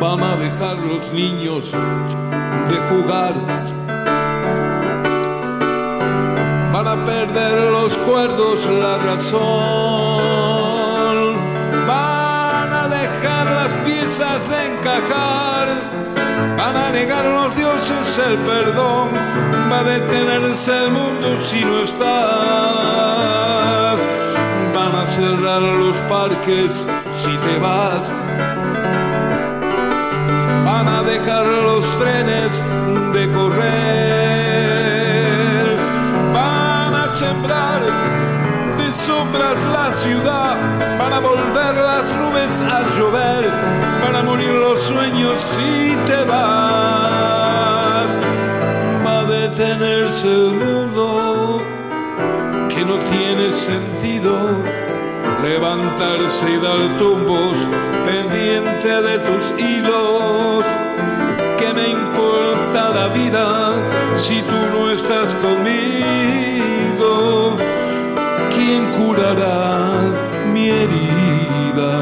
Vamos 0.00 0.26
a 0.26 0.36
dejar 0.36 0.78
los 0.78 1.12
niños 1.12 1.70
de 1.70 2.76
jugar 2.88 3.34
para 6.72 7.04
perder 7.04 7.70
los 7.72 7.94
cuerdos 7.98 8.64
la 8.70 8.96
razón. 8.96 10.73
Dejar 13.24 13.46
las 13.46 13.72
piezas 13.86 14.48
de 14.50 14.66
encajar, 14.66 15.66
van 16.58 16.76
a 16.76 16.90
negar 16.90 17.24
los 17.24 17.56
dioses 17.56 18.18
el 18.18 18.36
perdón, 18.40 19.08
va 19.72 19.78
a 19.78 19.82
detenerse 19.82 20.84
el 20.84 20.90
mundo 20.90 21.40
si 21.40 21.64
no 21.64 21.84
estás. 21.84 22.04
Van 24.74 24.94
a 24.94 25.06
cerrar 25.06 25.62
los 25.62 25.96
parques 26.06 26.86
si 27.14 27.30
te 27.30 27.58
vas. 27.60 28.10
Van 30.66 30.86
a 30.86 31.02
dejar 31.02 31.46
los 31.46 31.86
trenes 31.98 32.62
de 33.14 33.32
correr. 33.32 33.64
Van 36.34 36.94
a 36.94 37.08
sembrar 37.16 38.23
sombras 38.94 39.64
la 39.64 39.92
ciudad. 39.92 40.56
Van 40.98 41.12
a 41.12 41.18
volver 41.18 41.74
las 41.74 42.14
nubes 42.14 42.60
a 42.60 42.82
llover. 42.96 43.50
Van 44.02 44.16
a 44.16 44.22
morir 44.22 44.50
los 44.50 44.80
sueños 44.80 45.40
si 45.40 45.96
te 46.06 46.24
vas. 46.24 48.08
Va 49.04 49.20
a 49.20 49.24
detenerse 49.24 50.28
el 50.28 50.52
mundo 50.52 51.62
que 52.68 52.84
no 52.84 52.96
tiene 52.98 53.52
sentido 53.52 54.34
levantarse 55.42 56.50
y 56.50 56.56
dar 56.56 56.98
tumbos 56.98 57.56
pendiente 58.04 59.02
de 59.02 59.18
tus 59.18 59.44
hilos. 59.58 60.64
¿Qué 61.58 61.72
me 61.74 61.88
importa 61.88 62.90
la 62.90 63.08
vida 63.08 63.74
si 64.16 64.40
tú 64.42 64.56
no 64.72 64.90
estás 64.90 65.34
conmigo? 65.34 66.73
¿Quién 69.14 69.36
curará 69.36 70.52
mi 70.52 70.70
herida? 70.70 71.94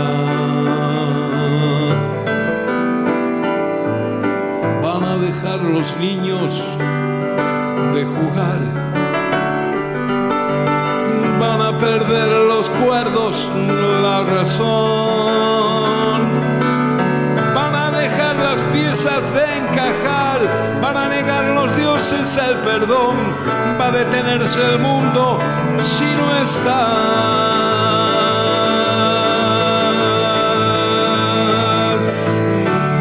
Van 4.82 5.04
a 5.04 5.16
dejar 5.18 5.60
los 5.60 5.96
niños 5.98 6.52
de 7.92 8.04
jugar 8.04 8.82
van 11.42 11.60
a 11.60 11.78
perder 11.78 12.30
los 12.48 12.68
cuerdos 12.70 13.48
la 14.02 14.22
razón. 14.22 16.20
Van 17.54 17.74
a 17.74 17.90
dejar 17.90 18.36
las 18.36 18.58
piezas 18.72 19.22
de 19.34 19.58
encajar, 19.58 20.38
van 20.80 20.96
a 20.96 21.08
negar 21.08 21.44
los 21.58 21.76
dioses 21.76 22.38
el 22.48 22.56
perdón, 22.58 23.16
detenerse 23.92 24.60
el 24.72 24.78
mundo 24.78 25.38
si 25.80 26.04
no 26.04 26.36
está. 26.42 26.82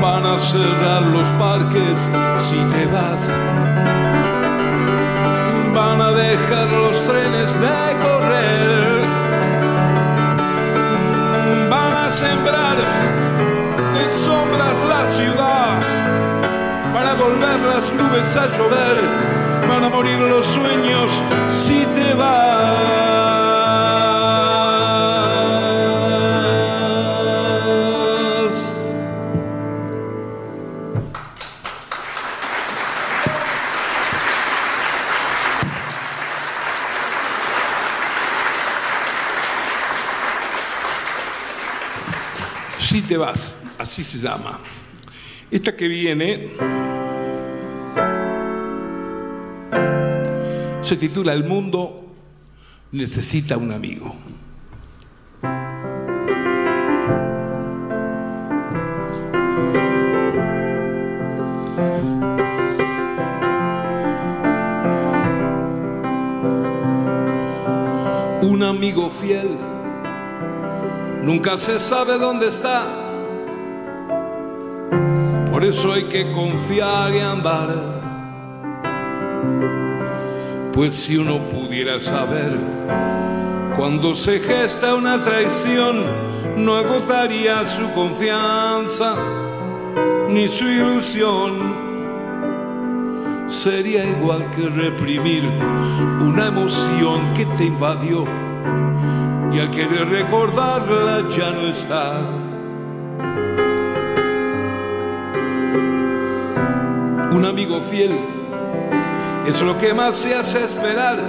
Van 0.02 0.26
a 0.26 0.38
cerrar 0.38 1.02
los 1.04 1.28
parques 1.40 1.98
si 2.40 2.58
te 2.74 2.86
vas. 2.88 3.30
Van 5.74 6.02
a 6.02 6.12
dejar 6.12 6.68
los 6.68 6.96
trenes 7.08 7.60
de 7.62 7.82
correr, 8.06 9.02
van 11.70 11.94
a 11.94 12.12
sembrar 12.12 12.78
de 13.94 14.10
sombras 14.10 14.84
la 14.84 15.06
ciudad, 15.08 15.80
van 16.94 17.08
a 17.08 17.14
volver 17.14 17.60
las 17.74 17.94
nubes 17.94 18.36
a 18.36 18.48
llover, 18.58 19.31
van 19.82 19.92
a 19.92 19.96
morir 19.96 20.20
los 20.20 20.46
sueños 20.46 21.12
si 21.50 21.86
te 21.86 22.14
vas. 22.14 22.62
Si 42.80 43.02
te 43.02 43.18
vas, 43.18 43.64
así 43.80 44.04
se 44.04 44.20
llama. 44.20 44.60
Esta 45.50 45.76
que 45.76 45.88
viene 45.88 46.91
se 50.92 50.98
titula 50.98 51.32
El 51.32 51.46
mundo 51.46 52.04
necesita 52.92 53.56
un 53.56 53.72
amigo. 53.72 54.14
Un 68.42 68.64
amigo 68.64 69.10
fiel 69.10 69.48
nunca 71.24 71.58
se 71.58 71.80
sabe 71.80 72.18
dónde 72.18 72.50
está. 72.50 72.84
Por 75.50 75.64
eso 75.64 75.94
hay 75.94 76.04
que 76.04 76.30
confiar 76.34 77.16
y 77.16 77.20
andar. 77.20 78.01
Pues 80.82 80.96
si 80.96 81.16
uno 81.16 81.38
pudiera 81.38 82.00
saber 82.00 82.58
cuando 83.78 84.16
se 84.16 84.40
gesta 84.40 84.96
una 84.96 85.22
traición, 85.22 86.04
no 86.58 86.76
agotaría 86.76 87.64
su 87.68 87.88
confianza 87.92 89.14
ni 90.28 90.48
su 90.48 90.66
ilusión. 90.66 91.52
Sería 93.48 94.04
igual 94.10 94.50
que 94.56 94.70
reprimir 94.70 95.44
una 96.20 96.48
emoción 96.48 97.32
que 97.36 97.46
te 97.46 97.66
invadió 97.66 98.26
y 99.54 99.60
al 99.60 99.70
querer 99.70 100.10
recordarla 100.10 101.30
ya 101.30 101.52
no 101.52 101.68
está. 101.68 102.22
Un 107.36 107.46
amigo 107.46 107.80
fiel 107.82 108.41
es 109.46 109.62
lo 109.62 109.78
que 109.78 109.94
más 109.94 110.16
se 110.16 110.36
hace 110.36 110.64
esperar. 110.64 111.20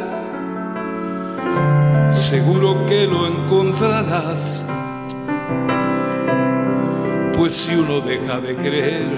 Seguro 2.13 2.87
que 2.87 3.07
lo 3.07 3.27
encontrarás. 3.27 4.65
Pues 7.37 7.55
si 7.55 7.75
uno 7.75 8.01
deja 8.01 8.41
de 8.41 8.55
creer 8.57 9.09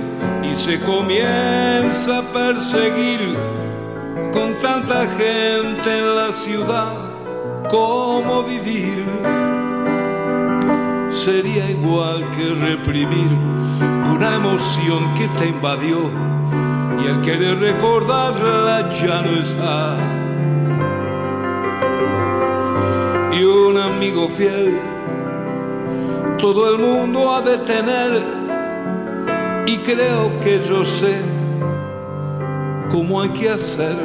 y 0.43 0.57
se 0.57 0.81
comienza 0.81 2.19
a 2.19 2.23
perseguir 2.23 3.37
con 4.33 4.59
tanta 4.61 5.07
gente 5.07 5.99
en 5.99 6.17
la 6.17 6.33
ciudad, 6.33 6.95
cómo 7.71 8.43
vivir. 8.45 9.05
Sería 11.11 11.71
igual 11.71 12.25
que 12.37 12.55
reprimir 12.55 13.29
una 14.13 14.35
emoción 14.37 15.15
que 15.15 15.29
te 15.39 15.49
invadió 15.49 16.34
y 17.03 17.09
al 17.09 17.21
querer 17.23 17.59
recordarla 17.59 18.91
ya 18.91 19.23
no 19.23 19.31
está. 19.43 19.97
Y 23.33 23.45
un 23.45 23.77
amigo 23.79 24.29
fiel, 24.29 24.79
todo 26.39 26.73
el 26.73 26.79
mundo 26.79 27.35
ha 27.35 27.41
de 27.41 27.59
tener 27.59 28.23
y 29.67 29.79
creo 29.79 30.31
que 30.41 30.61
yo 30.69 30.85
sé 30.85 31.17
cómo 32.91 33.23
hay 33.23 33.31
que 33.31 33.51
hacer. 33.51 33.97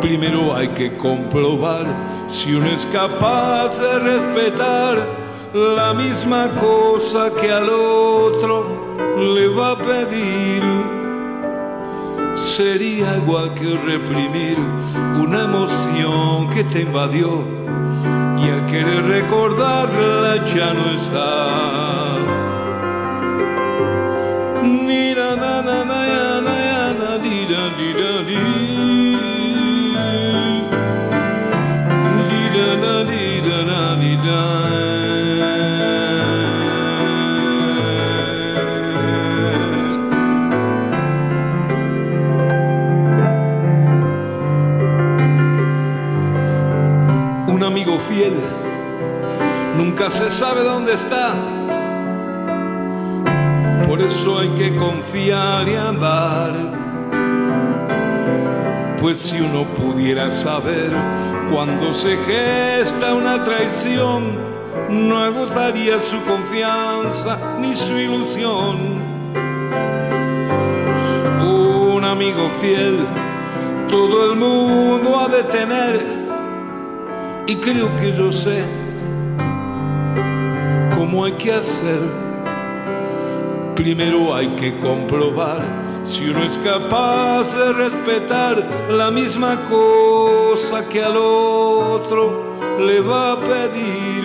Primero 0.00 0.54
hay 0.54 0.68
que 0.68 0.96
comprobar 0.96 1.86
si 2.28 2.54
uno 2.54 2.66
es 2.66 2.86
capaz 2.86 3.78
de 3.78 3.98
respetar 3.98 5.06
la 5.54 5.92
misma 5.94 6.48
cosa 6.58 7.30
que 7.40 7.52
al 7.52 7.68
otro 7.68 8.64
le 9.18 9.48
va 9.48 9.72
a 9.72 9.78
pedir. 9.78 10.71
Sería 12.56 13.16
igual 13.16 13.54
que 13.54 13.78
reprimir 13.78 14.58
una 15.16 15.44
emoción 15.44 16.50
que 16.50 16.62
te 16.64 16.82
invadió 16.82 17.42
y 18.38 18.48
al 18.50 18.66
querer 18.66 19.06
recordarla 19.06 20.44
ya 20.46 20.74
no 20.74 20.90
está. 20.90 22.18
Ni 24.62 25.14
na 25.14 25.34
na 25.36 26.31
sabe 50.32 50.62
dónde 50.62 50.94
está. 50.94 51.34
Por 53.86 54.00
eso 54.00 54.38
hay 54.38 54.48
que 54.50 54.74
confiar 54.76 55.68
y 55.68 55.76
andar. 55.76 56.52
Pues 58.98 59.18
si 59.18 59.40
uno 59.40 59.64
pudiera 59.64 60.30
saber 60.30 60.90
cuando 61.52 61.92
se 61.92 62.16
gesta 62.16 63.14
una 63.14 63.42
traición, 63.42 64.22
no 64.88 65.18
agotaría 65.18 66.00
su 66.00 66.18
confianza 66.22 67.58
ni 67.60 67.76
su 67.76 67.98
ilusión. 67.98 69.02
Un 71.44 72.04
amigo 72.04 72.48
fiel, 72.60 73.00
todo 73.86 74.32
el 74.32 74.38
mundo 74.38 75.20
ha 75.20 75.28
de 75.28 75.42
tener 75.42 76.00
y 77.46 77.56
creo 77.56 77.94
que 77.96 78.16
yo 78.16 78.32
sé 78.32 78.81
cómo 81.02 81.24
hay 81.24 81.32
que 81.32 81.52
hacer. 81.52 81.98
Primero 83.74 84.32
hay 84.36 84.54
que 84.54 84.78
comprobar 84.78 85.60
si 86.04 86.28
uno 86.28 86.44
es 86.44 86.56
capaz 86.58 87.52
de 87.58 87.72
respetar 87.72 88.64
la 88.88 89.10
misma 89.10 89.58
cosa 89.68 90.88
que 90.88 91.02
al 91.02 91.16
otro 91.16 92.56
le 92.86 93.00
va 93.00 93.32
a 93.32 93.40
pedir. 93.40 94.24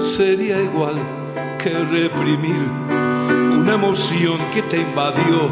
Sería 0.00 0.62
igual 0.62 0.94
que 1.58 1.70
reprimir 1.70 2.68
una 3.60 3.74
emoción 3.74 4.38
que 4.52 4.62
te 4.62 4.80
invadió 4.80 5.50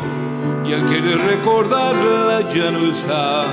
y 0.64 0.72
al 0.72 0.84
querer 0.88 1.18
recordarla 1.18 2.48
ya 2.54 2.70
no 2.70 2.92
está. 2.92 3.44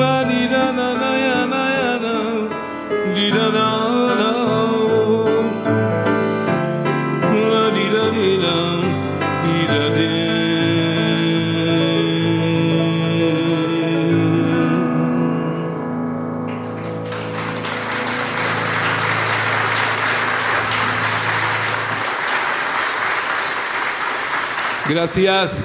La 0.00 0.24
da 0.24 0.72
na 0.72 0.72
na 0.72 0.94
na 0.94 1.13
Gracias. 24.86 25.60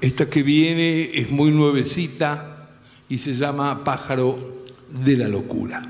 Esta 0.00 0.28
que 0.28 0.42
viene 0.42 1.10
es 1.14 1.30
muy 1.30 1.50
nuevecita 1.50 2.68
y 3.08 3.18
se 3.18 3.34
llama 3.34 3.84
Pájaro 3.84 4.55
de 5.06 5.16
la 5.16 5.28
Locura. 5.28 5.80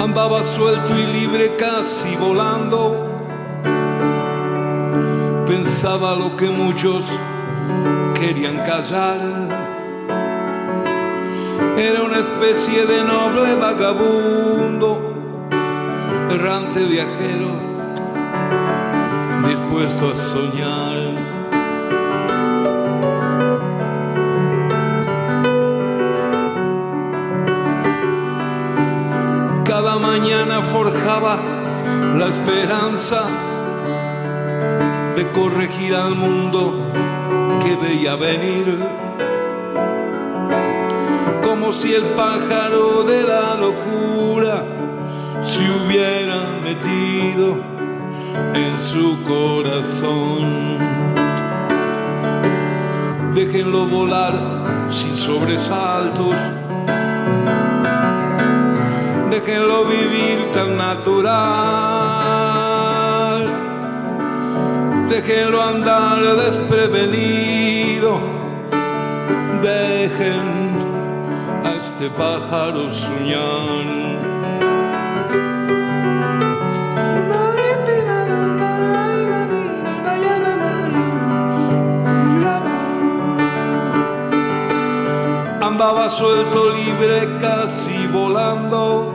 Andaba 0.00 0.42
suelto 0.44 0.98
y 0.98 1.06
libre 1.12 1.56
casi 1.58 2.16
volando. 2.16 3.11
Pensaba 5.82 6.14
lo 6.14 6.36
que 6.36 6.48
muchos 6.48 7.02
querían 8.14 8.58
callar. 8.58 9.18
Era 11.76 12.04
una 12.04 12.18
especie 12.18 12.86
de 12.86 13.02
noble 13.02 13.56
vagabundo, 13.56 15.48
errante 16.30 16.84
viajero, 16.84 17.50
dispuesto 19.44 20.12
a 20.12 20.14
soñar. 20.14 20.98
Cada 29.64 29.98
mañana 29.98 30.62
forjaba 30.62 31.38
la 32.16 32.26
esperanza 32.26 33.51
corregir 35.26 35.94
al 35.94 36.14
mundo 36.14 36.74
que 37.62 37.76
veía 37.76 38.16
venir. 38.16 38.78
Como 41.42 41.72
si 41.72 41.94
el 41.94 42.02
pájaro 42.16 43.02
de 43.04 43.22
la 43.22 43.54
locura 43.54 44.64
se 45.42 45.62
hubiera 45.70 46.44
metido 46.62 47.56
en 48.54 48.80
su 48.80 49.22
corazón. 49.24 50.78
Déjenlo 53.34 53.86
volar 53.86 54.34
sin 54.90 55.14
sobresaltos 55.14 56.34
déjenlo 59.32 59.86
vivir 59.86 60.38
tan 60.54 60.76
natural, 60.76 61.81
déjenlo 65.12 65.60
andar 65.60 66.22
desprevenido, 66.36 68.18
dejen 69.60 70.46
a 71.64 71.74
este 71.74 72.08
pájaro 72.08 72.88
soñar. 72.90 74.02
Andaba 85.60 86.08
suelto, 86.08 86.70
libre, 86.70 87.28
casi 87.38 88.06
volando 88.06 89.12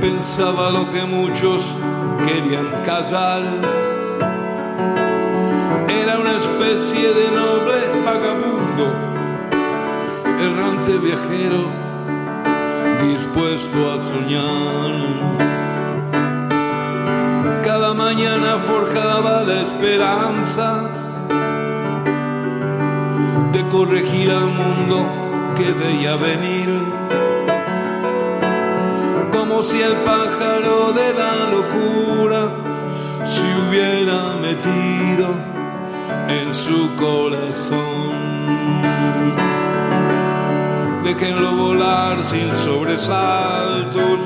pensaba 0.00 0.70
lo 0.70 0.90
que 0.92 1.04
muchos 1.04 1.62
querían 2.24 2.68
callar. 2.84 3.42
Era 5.88 6.18
una 6.18 6.36
especie 6.38 7.12
de 7.12 7.30
noble 7.30 7.76
vagabundo, 8.04 8.86
errante 10.38 10.98
viajero, 10.98 11.70
dispuesto 13.02 13.92
a 13.92 13.98
soñar. 13.98 14.92
Cada 17.62 17.94
mañana 17.94 18.58
forjaba 18.58 19.42
la 19.42 19.62
esperanza 19.62 20.82
de 23.52 23.68
corregir 23.68 24.30
al 24.30 24.46
mundo 24.46 25.06
que 25.56 25.72
veía 25.72 26.16
venir 26.16 26.95
si 29.62 29.80
el 29.80 29.94
pájaro 30.04 30.92
de 30.92 31.14
la 31.14 31.50
locura 31.50 32.48
se 33.24 33.46
hubiera 33.62 34.36
metido 34.36 35.28
en 36.28 36.54
su 36.54 36.94
corazón. 36.96 38.16
Déjenlo 41.02 41.52
volar 41.52 42.24
sin 42.24 42.52
sobresaltos, 42.54 44.18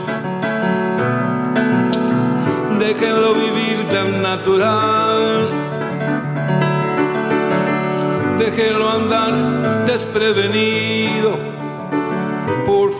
déjenlo 2.78 3.34
vivir 3.34 3.84
tan 3.90 4.22
natural, 4.22 5.48
déjenlo 8.38 8.90
andar 8.90 9.84
desprevenido. 9.86 11.49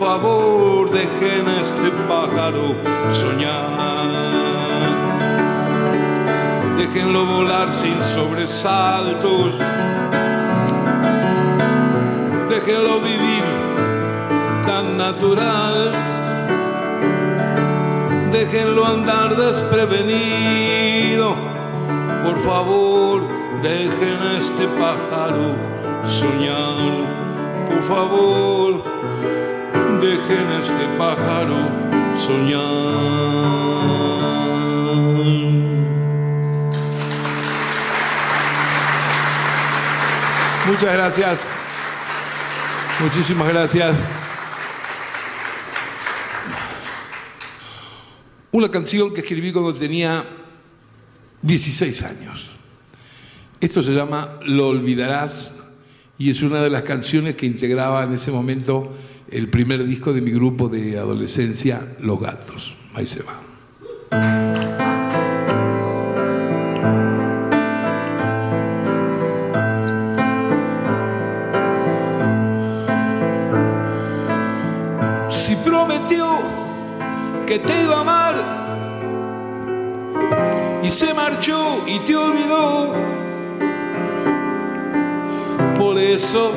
Favor, 0.01 0.89
dejen 0.89 1.45
a 1.47 1.61
este 1.61 1.91
pájaro 2.09 2.73
soñar. 3.11 4.09
Déjenlo 6.75 7.27
volar 7.27 7.71
sin 7.71 8.01
sobresaltos. 8.01 9.53
Déjenlo 12.49 12.99
vivir 13.01 13.43
tan 14.65 14.97
natural. 14.97 15.91
Déjenlo 18.31 18.87
andar 18.87 19.35
desprevenido. 19.35 21.35
Por 22.23 22.39
favor, 22.39 23.21
dejen 23.61 24.19
a 24.19 24.37
este 24.39 24.67
pájaro 24.81 25.53
soñar. 26.07 27.05
Por 27.69 27.83
favor, 27.83 28.90
a 30.33 30.59
este 30.59 30.87
pájaro 30.97 31.69
soñar. 32.17 32.61
Muchas 40.67 40.93
gracias. 40.93 41.39
Muchísimas 43.01 43.47
gracias. 43.49 43.97
Una 48.51 48.69
canción 48.71 49.13
que 49.13 49.19
escribí 49.19 49.51
cuando 49.51 49.73
tenía 49.73 50.23
16 51.41 52.03
años. 52.03 52.51
Esto 53.59 53.81
se 53.83 53.91
llama 53.91 54.39
Lo 54.45 54.69
olvidarás 54.69 55.57
y 56.17 56.29
es 56.29 56.41
una 56.41 56.61
de 56.61 56.69
las 56.69 56.83
canciones 56.83 57.35
que 57.35 57.45
integraba 57.45 58.03
en 58.03 58.13
ese 58.13 58.31
momento 58.31 58.95
el 59.31 59.49
primer 59.49 59.85
disco 59.85 60.11
de 60.13 60.21
mi 60.21 60.31
grupo 60.31 60.67
de 60.67 60.99
adolescencia, 60.99 61.95
Los 62.01 62.19
Gatos. 62.19 62.75
Ahí 62.93 63.07
se 63.07 63.23
va. 63.23 63.39
Si 75.31 75.55
prometió 75.55 76.37
que 77.47 77.59
te 77.59 77.83
iba 77.83 78.01
amar 78.01 78.35
y 80.83 80.89
se 80.89 81.13
marchó 81.13 81.85
y 81.87 81.99
te 81.99 82.15
olvidó. 82.15 82.93
Por 85.77 85.97
eso 85.97 86.51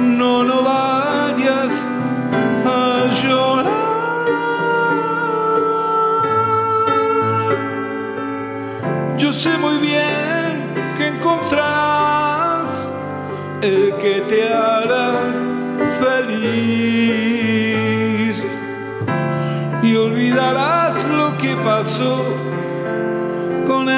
no 0.00 0.42
lo 0.42 0.64
vayas 0.64 1.85
sé 9.36 9.56
muy 9.58 9.76
bien 9.78 10.72
que 10.96 11.08
encontrarás 11.08 12.88
el 13.60 13.92
que 13.98 14.22
te 14.22 14.48
hará 14.48 15.12
feliz 16.00 17.36
y 19.82 19.94
olvidarás 19.94 21.06
lo 21.06 21.36
que 21.36 21.54
pasó 21.56 22.24
con 23.66 23.90
él. 23.90 23.96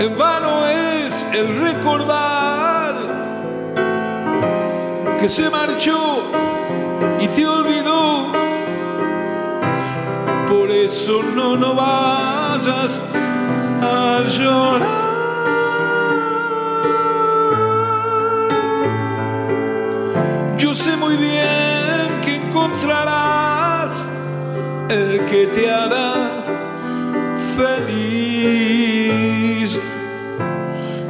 En 0.00 0.18
vano 0.18 0.66
es 0.66 1.26
el 1.32 1.60
recordar 1.62 2.94
que 5.18 5.28
se 5.30 5.48
marchó 5.48 6.24
y 7.20 7.26
te 7.26 7.46
olvidó. 7.46 7.77
Eso 10.88 11.22
no, 11.22 11.54
no 11.54 11.74
vayas 11.74 13.02
a 13.82 14.24
llorar. 14.26 14.88
Yo 20.56 20.74
sé 20.74 20.96
muy 20.96 21.16
bien 21.16 22.20
que 22.24 22.36
encontrarás 22.36 24.02
el 24.88 25.26
que 25.26 25.46
te 25.48 25.70
hará 25.70 26.30
feliz 27.58 28.56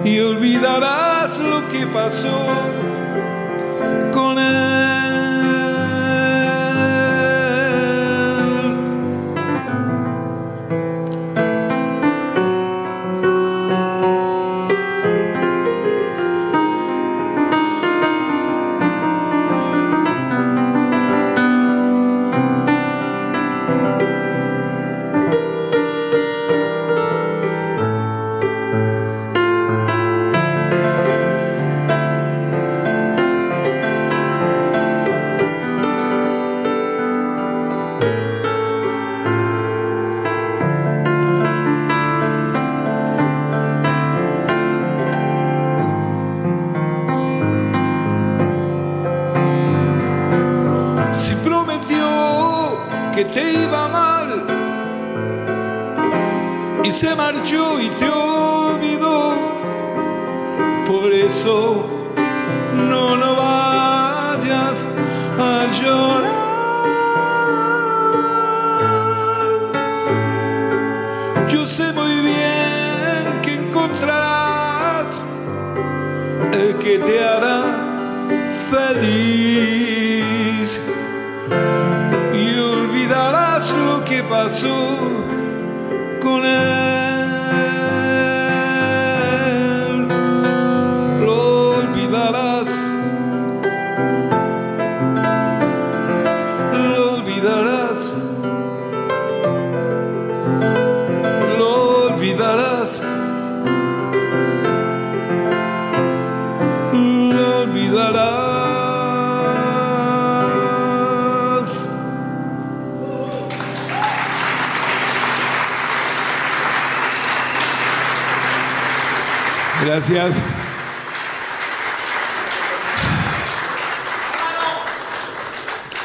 y 0.04 0.20
olvidarás 0.20 1.38
lo 1.38 1.68
que 1.68 1.86
pasó 1.86 2.87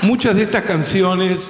Muchas 0.04 0.36
de 0.36 0.44
estas 0.44 0.66
canciones 0.66 1.48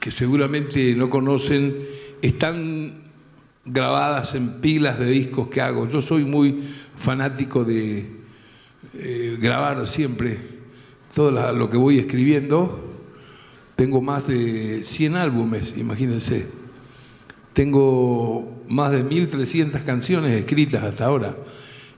que 0.00 0.10
seguramente 0.10 0.96
no 0.96 1.08
conocen 1.08 1.76
están 2.20 3.04
grabadas 3.64 4.34
en 4.34 4.60
pilas 4.60 4.98
de 4.98 5.06
discos 5.06 5.46
que 5.46 5.60
hago. 5.60 5.88
Yo 5.88 6.02
soy 6.02 6.24
muy 6.24 6.64
fanático 6.96 7.64
de 7.64 8.10
eh, 8.94 9.38
grabar 9.40 9.86
siempre 9.86 10.40
todo 11.14 11.30
lo 11.52 11.70
que 11.70 11.76
voy 11.76 12.00
escribiendo 12.00 12.90
Tengo 13.76 14.00
más 14.00 14.26
de 14.26 14.82
100 14.84 15.14
álbumes, 15.14 15.74
imagínense. 15.76 16.48
Tengo 17.52 18.64
más 18.68 18.90
de 18.90 19.04
1.300 19.04 19.84
canciones 19.84 20.36
escritas 20.36 20.82
hasta 20.82 21.04
ahora. 21.04 21.36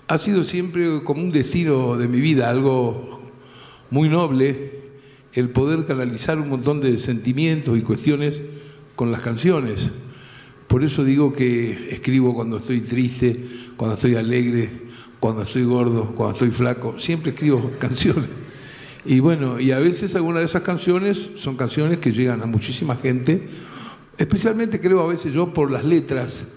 Ha 0.09 0.19
sido 0.19 0.45
siempre 0.45 1.03
como 1.03 1.21
un 1.21 1.33
destino 1.33 1.97
de 1.97 2.07
mi 2.07 2.21
vida, 2.21 2.49
algo 2.49 3.21
muy 3.91 4.09
noble, 4.09 4.71
el 5.33 5.51
poder 5.51 5.85
canalizar 5.85 6.39
un 6.39 6.49
montón 6.49 6.81
de 6.81 6.97
sentimientos 6.99 7.77
y 7.77 7.83
cuestiones 7.83 8.41
con 8.95 9.11
las 9.11 9.21
canciones. 9.21 9.91
Por 10.69 10.85
eso 10.85 11.05
digo 11.05 11.33
que 11.33 11.89
escribo 11.91 12.35
cuando 12.37 12.59
estoy 12.59 12.83
triste, 12.83 13.37
cuando 13.77 13.97
estoy 13.97 14.15
alegre, 14.15 14.71
cuando 15.19 15.43
estoy 15.43 15.65
gordo, 15.65 16.15
cuando 16.15 16.35
estoy 16.35 16.51
flaco. 16.51 16.99
Siempre 17.01 17.33
escribo 17.33 17.73
canciones. 17.81 18.31
Y 19.05 19.19
bueno, 19.19 19.59
y 19.59 19.73
a 19.73 19.81
veces 19.81 20.15
algunas 20.15 20.41
de 20.43 20.47
esas 20.47 20.63
canciones 20.63 21.31
son 21.37 21.57
canciones 21.57 21.99
que 21.99 22.13
llegan 22.13 22.43
a 22.43 22.47
muchísima 22.47 22.95
gente, 22.95 23.47
especialmente 24.19 24.81
creo 24.81 25.01
a 25.01 25.09
veces 25.09 25.33
yo 25.33 25.53
por 25.53 25.71
las 25.71 25.85
letras, 25.85 26.56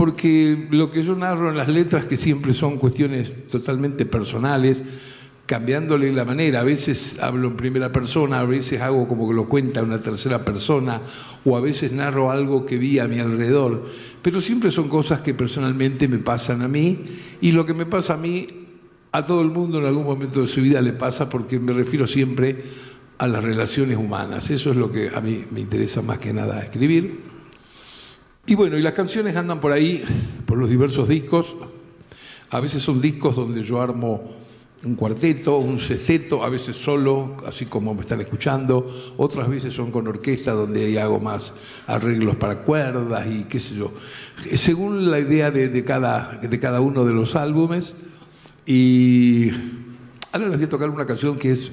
porque 0.00 0.66
lo 0.70 0.90
que 0.90 1.02
yo 1.02 1.14
narro 1.14 1.50
en 1.50 1.58
las 1.58 1.68
letras, 1.68 2.06
que 2.06 2.16
siempre 2.16 2.54
son 2.54 2.78
cuestiones 2.78 3.46
totalmente 3.48 4.06
personales, 4.06 4.82
cambiándole 5.44 6.10
la 6.10 6.24
manera. 6.24 6.60
A 6.60 6.64
veces 6.64 7.22
hablo 7.22 7.48
en 7.48 7.56
primera 7.58 7.92
persona, 7.92 8.38
a 8.38 8.44
veces 8.46 8.80
hago 8.80 9.06
como 9.06 9.28
que 9.28 9.34
lo 9.34 9.46
cuenta 9.46 9.82
una 9.82 10.00
tercera 10.00 10.42
persona, 10.42 11.02
o 11.44 11.54
a 11.54 11.60
veces 11.60 11.92
narro 11.92 12.30
algo 12.30 12.64
que 12.64 12.78
vi 12.78 12.98
a 12.98 13.06
mi 13.08 13.18
alrededor. 13.18 13.84
Pero 14.22 14.40
siempre 14.40 14.70
son 14.70 14.88
cosas 14.88 15.20
que 15.20 15.34
personalmente 15.34 16.08
me 16.08 16.16
pasan 16.16 16.62
a 16.62 16.68
mí, 16.68 16.98
y 17.42 17.52
lo 17.52 17.66
que 17.66 17.74
me 17.74 17.84
pasa 17.84 18.14
a 18.14 18.16
mí, 18.16 18.46
a 19.12 19.22
todo 19.22 19.42
el 19.42 19.50
mundo 19.50 19.80
en 19.80 19.84
algún 19.84 20.04
momento 20.04 20.40
de 20.40 20.48
su 20.48 20.62
vida 20.62 20.80
le 20.80 20.94
pasa, 20.94 21.28
porque 21.28 21.60
me 21.60 21.74
refiero 21.74 22.06
siempre 22.06 22.56
a 23.18 23.28
las 23.28 23.44
relaciones 23.44 23.98
humanas. 23.98 24.50
Eso 24.50 24.70
es 24.70 24.78
lo 24.78 24.90
que 24.90 25.10
a 25.14 25.20
mí 25.20 25.44
me 25.50 25.60
interesa 25.60 26.00
más 26.00 26.16
que 26.16 26.32
nada 26.32 26.58
escribir. 26.60 27.29
Y 28.46 28.54
bueno, 28.54 28.76
y 28.78 28.82
las 28.82 28.94
canciones 28.94 29.36
andan 29.36 29.60
por 29.60 29.72
ahí, 29.72 30.02
por 30.46 30.58
los 30.58 30.68
diversos 30.68 31.08
discos. 31.08 31.54
A 32.50 32.60
veces 32.60 32.82
son 32.82 33.00
discos 33.00 33.36
donde 33.36 33.62
yo 33.62 33.80
armo 33.80 34.40
un 34.82 34.94
cuarteto, 34.94 35.58
un 35.58 35.78
sexteto, 35.78 36.42
a 36.42 36.48
veces 36.48 36.74
solo, 36.74 37.36
así 37.46 37.66
como 37.66 37.94
me 37.94 38.00
están 38.00 38.20
escuchando, 38.20 38.86
otras 39.18 39.48
veces 39.48 39.74
son 39.74 39.92
con 39.92 40.08
orquesta 40.08 40.52
donde 40.52 40.86
ahí 40.86 40.96
hago 40.96 41.20
más 41.20 41.52
arreglos 41.86 42.36
para 42.36 42.62
cuerdas 42.62 43.26
y 43.26 43.44
qué 43.44 43.60
sé 43.60 43.74
yo, 43.74 43.92
según 44.54 45.10
la 45.10 45.18
idea 45.18 45.50
de, 45.50 45.84
cada, 45.84 46.38
de 46.38 46.58
cada 46.58 46.80
uno 46.80 47.04
de 47.04 47.12
los 47.12 47.36
álbumes. 47.36 47.94
Y 48.64 49.50
ahora 50.32 50.48
les 50.48 50.56
voy 50.56 50.64
a 50.64 50.68
tocar 50.68 50.88
una 50.88 51.06
canción 51.06 51.38
que 51.38 51.52
es 51.52 51.70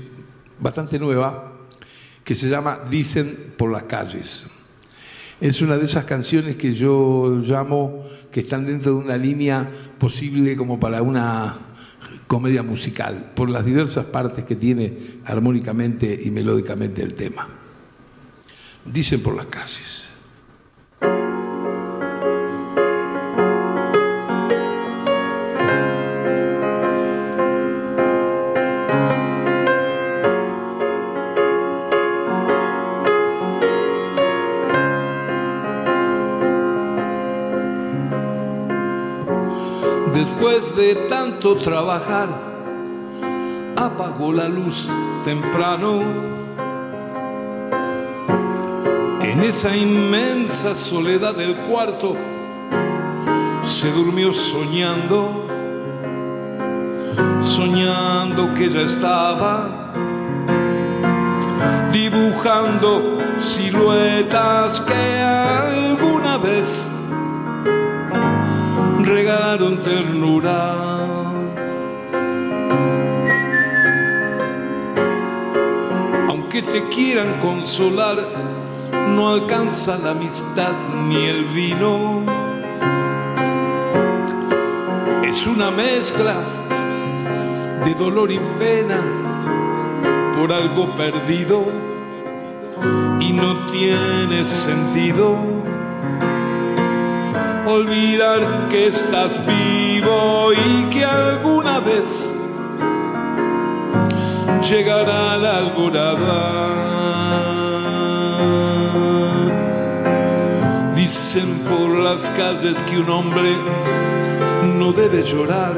bastante 0.60 1.00
nueva, 1.00 1.54
que 2.24 2.36
se 2.36 2.50
llama 2.50 2.80
Dicen 2.90 3.54
por 3.58 3.72
las 3.72 3.84
calles. 3.84 4.48
Es 5.40 5.62
una 5.62 5.78
de 5.78 5.86
esas 5.86 6.06
canciones 6.06 6.56
que 6.56 6.74
yo 6.74 7.42
llamo 7.46 8.06
que 8.32 8.40
están 8.40 8.66
dentro 8.66 8.94
de 8.94 8.98
una 8.98 9.18
línea 9.18 9.70
posible 10.00 10.56
como 10.56 10.80
para 10.80 11.02
una 11.02 11.56
comedia 12.28 12.64
musical, 12.64 13.32
por 13.36 13.50
las 13.50 13.66
diversas 13.66 14.06
partes 14.06 14.44
que 14.44 14.56
tiene 14.56 15.20
armónicamente 15.26 16.20
y 16.24 16.32
melódicamente 16.32 17.04
el 17.04 17.14
tema. 17.14 17.48
Dicen 18.86 19.22
por 19.22 19.36
las 19.36 19.46
calles. 19.46 20.07
Después 40.58 40.76
de 40.76 40.96
tanto 41.08 41.56
trabajar, 41.58 42.28
apagó 43.76 44.34
la 44.34 44.50
luz 44.50 44.88
temprano. 45.24 46.02
En 49.22 49.42
esa 49.42 49.78
inmensa 49.78 50.74
soledad 50.74 51.36
del 51.36 51.56
cuarto, 51.58 52.16
se 53.64 53.92
durmió 53.92 54.34
soñando, 54.34 55.46
soñando 57.46 58.52
que 58.56 58.72
ya 58.72 58.82
estaba 58.82 59.70
dibujando 61.92 63.20
siluetas 63.38 64.80
que 64.80 65.22
alguna 65.22 66.38
vez 66.40 66.97
regalaron 69.08 69.78
ternura. 69.78 70.76
Aunque 76.28 76.62
te 76.62 76.84
quieran 76.90 77.40
consolar, 77.42 78.18
no 79.16 79.30
alcanza 79.30 79.98
la 79.98 80.12
amistad 80.12 80.74
ni 81.08 81.26
el 81.26 81.46
vino. 81.46 82.24
Es 85.24 85.48
una 85.48 85.72
mezcla 85.72 86.36
de 87.86 87.94
dolor 87.94 88.32
y 88.32 88.40
pena 88.60 89.00
por 90.36 90.52
algo 90.52 90.96
perdido 90.96 91.64
y 93.20 93.32
no 93.32 93.66
tiene 93.68 94.44
sentido 94.44 95.67
olvidar 97.68 98.70
que 98.70 98.88
estás 98.88 99.32
vivo 99.46 100.52
y 100.54 100.86
que 100.90 101.04
alguna 101.04 101.80
vez 101.80 102.32
llegará 104.70 105.38
la 105.38 105.58
alborada. 105.58 106.68
Dicen 110.96 111.50
por 111.70 111.90
las 111.90 112.30
calles 112.30 112.78
que 112.90 113.00
un 113.00 113.10
hombre 113.10 113.56
no 114.80 114.92
debe 114.94 115.24
llorar. 115.24 115.74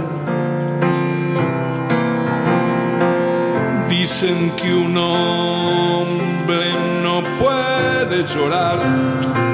Dicen 3.90 4.52
que 4.58 4.74
un 4.74 4.98
hombre 4.98 6.72
no 7.04 7.24
puede 7.40 8.24
llorar 8.34 9.49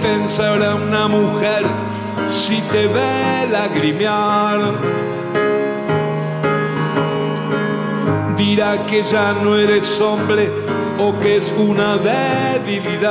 pensará 0.00 0.74
una 0.74 1.08
mujer 1.08 1.64
si 2.28 2.60
te 2.72 2.86
ve 2.86 3.46
lagrimear? 3.50 4.60
Dirá 8.36 8.86
que 8.86 9.02
ya 9.02 9.32
no 9.42 9.56
eres 9.56 10.00
hombre 10.00 10.50
o 10.98 11.18
que 11.20 11.36
es 11.36 11.52
una 11.56 11.96
debilidad. 11.98 13.10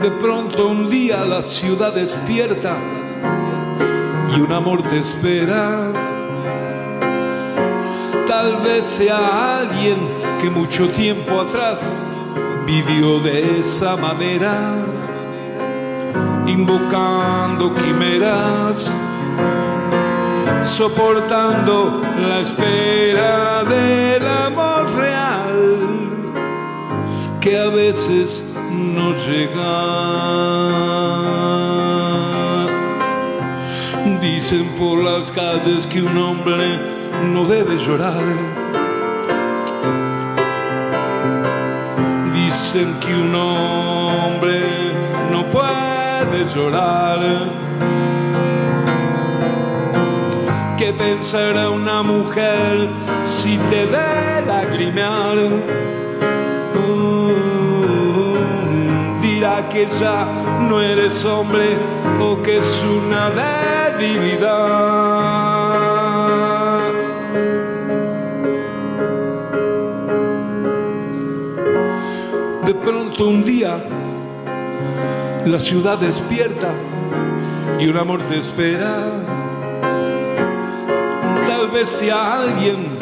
De 0.00 0.10
pronto 0.10 0.68
un 0.68 0.90
día 0.90 1.24
la 1.24 1.42
ciudad 1.42 1.94
despierta 1.94 2.76
y 4.34 4.40
un 4.40 4.52
amor 4.52 4.82
te 4.82 4.98
espera. 4.98 5.92
Tal 8.26 8.56
vez 8.58 8.86
sea 8.86 9.60
alguien 9.60 9.98
que 10.40 10.50
mucho 10.50 10.88
tiempo 10.88 11.40
atrás 11.40 11.98
vivió 12.70 13.18
de 13.18 13.58
esa 13.58 13.96
manera, 13.96 14.76
invocando 16.46 17.74
quimeras, 17.74 18.94
soportando 20.62 22.00
la 22.16 22.38
espera 22.40 23.64
del 23.64 24.24
amor 24.24 24.94
real, 24.94 25.50
que 27.40 27.58
a 27.58 27.68
veces 27.70 28.54
no 28.70 29.14
llega. 29.26 29.76
Dicen 34.20 34.64
por 34.78 34.98
las 34.98 35.28
calles 35.32 35.88
que 35.88 36.02
un 36.02 36.16
hombre 36.16 36.78
no 37.32 37.44
debe 37.46 37.76
llorar 37.78 38.22
dicen 42.72 42.94
que 43.00 43.12
un 43.14 43.34
hombre 43.34 44.62
no 45.32 45.50
puede 45.50 46.44
llorar. 46.54 47.18
¿Qué 50.78 50.92
pensará 50.92 51.68
una 51.70 52.02
mujer 52.04 52.88
si 53.24 53.58
te 53.70 53.86
ve 53.86 54.46
lagrimear? 54.46 55.38
Uh, 56.76 58.36
dirá 59.20 59.68
que 59.68 59.88
ya 60.00 60.28
no 60.68 60.80
eres 60.80 61.24
hombre 61.24 61.76
o 62.20 62.40
que 62.40 62.58
es 62.58 62.84
una 62.84 63.30
debilidad. 63.98 65.49
Día 73.20 73.76
la 75.44 75.60
ciudad 75.60 75.98
despierta 75.98 76.72
y 77.78 77.86
un 77.86 77.98
amor 77.98 78.22
te 78.22 78.38
espera. 78.38 79.12
Tal 81.46 81.68
vez 81.70 81.90
sea 81.90 82.40
alguien 82.40 82.98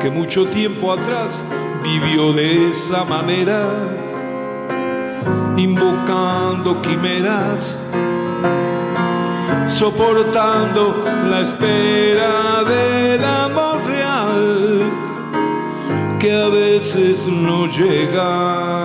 que 0.00 0.10
mucho 0.10 0.46
tiempo 0.46 0.90
atrás 0.90 1.44
vivió 1.82 2.32
de 2.32 2.70
esa 2.70 3.04
manera, 3.04 3.66
invocando 5.58 6.80
quimeras, 6.80 7.78
soportando 9.68 11.04
la 11.28 11.40
espera 11.40 12.64
del 12.64 13.22
amor 13.22 13.84
real 13.86 14.90
que 16.18 16.32
a 16.32 16.48
veces 16.48 17.26
no 17.26 17.66
llega. 17.66 18.79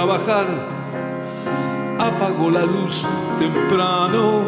Trabajar, 0.00 0.46
apagó 1.98 2.50
la 2.50 2.64
luz 2.64 3.04
temprano. 3.38 4.40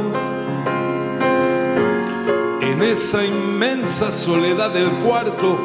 En 2.62 2.82
esa 2.82 3.22
inmensa 3.22 4.10
soledad 4.10 4.70
del 4.70 4.88
cuarto 5.04 5.58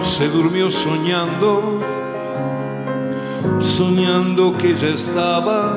se 0.00 0.28
durmió 0.28 0.70
soñando, 0.70 1.78
soñando 3.60 4.56
que 4.56 4.74
ya 4.74 4.88
estaba 4.88 5.76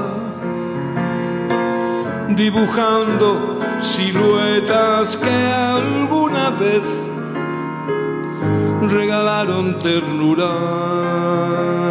dibujando 2.29 3.59
siluetas 3.81 5.17
que 5.17 5.51
alguna 5.51 6.51
vez 6.51 7.05
regalaron 8.89 9.77
ternura. 9.79 11.82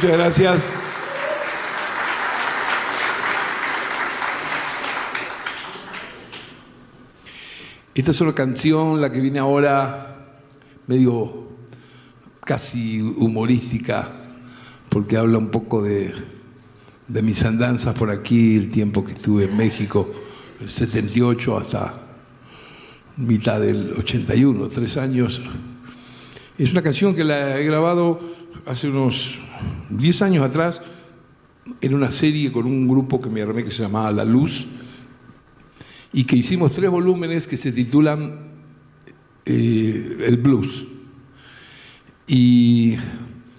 Muchas 0.00 0.16
gracias. 0.16 0.60
Esta 7.96 8.10
es 8.12 8.20
una 8.20 8.32
canción, 8.32 9.00
la 9.00 9.10
que 9.10 9.20
viene 9.20 9.40
ahora, 9.40 10.36
medio 10.86 11.48
casi 12.44 13.00
humorística, 13.00 14.08
porque 14.88 15.16
habla 15.16 15.38
un 15.38 15.48
poco 15.48 15.82
de, 15.82 16.14
de 17.08 17.22
mis 17.22 17.42
andanzas 17.42 17.96
por 17.96 18.10
aquí, 18.10 18.56
el 18.56 18.70
tiempo 18.70 19.04
que 19.04 19.14
estuve 19.14 19.46
en 19.46 19.56
México, 19.56 20.08
el 20.60 20.70
78 20.70 21.58
hasta 21.58 21.94
mitad 23.16 23.60
del 23.60 23.94
81, 23.98 24.68
tres 24.68 24.96
años. 24.96 25.42
Es 26.56 26.70
una 26.70 26.82
canción 26.82 27.16
que 27.16 27.24
la 27.24 27.58
he 27.58 27.64
grabado 27.64 28.37
hace 28.66 28.88
unos 28.88 29.38
10 29.90 30.22
años 30.22 30.44
atrás, 30.44 30.80
en 31.80 31.94
una 31.94 32.10
serie 32.10 32.50
con 32.50 32.66
un 32.66 32.88
grupo 32.88 33.20
que 33.20 33.28
me 33.28 33.42
armé 33.42 33.64
que 33.64 33.70
se 33.70 33.82
llamaba 33.82 34.10
La 34.12 34.24
Luz, 34.24 34.66
y 36.12 36.24
que 36.24 36.36
hicimos 36.36 36.72
tres 36.72 36.90
volúmenes 36.90 37.46
que 37.46 37.56
se 37.56 37.72
titulan 37.72 38.38
eh, 39.44 40.16
El 40.26 40.36
Blues. 40.38 40.84
Y 42.26 42.96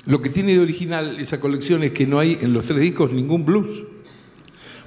lo 0.05 0.21
que 0.21 0.29
tiene 0.29 0.53
de 0.53 0.59
original 0.59 1.19
esa 1.19 1.39
colección 1.39 1.83
es 1.83 1.91
que 1.91 2.07
no 2.07 2.19
hay 2.19 2.37
en 2.41 2.53
los 2.53 2.67
tres 2.67 2.81
discos 2.81 3.11
ningún 3.11 3.45
blues. 3.45 3.83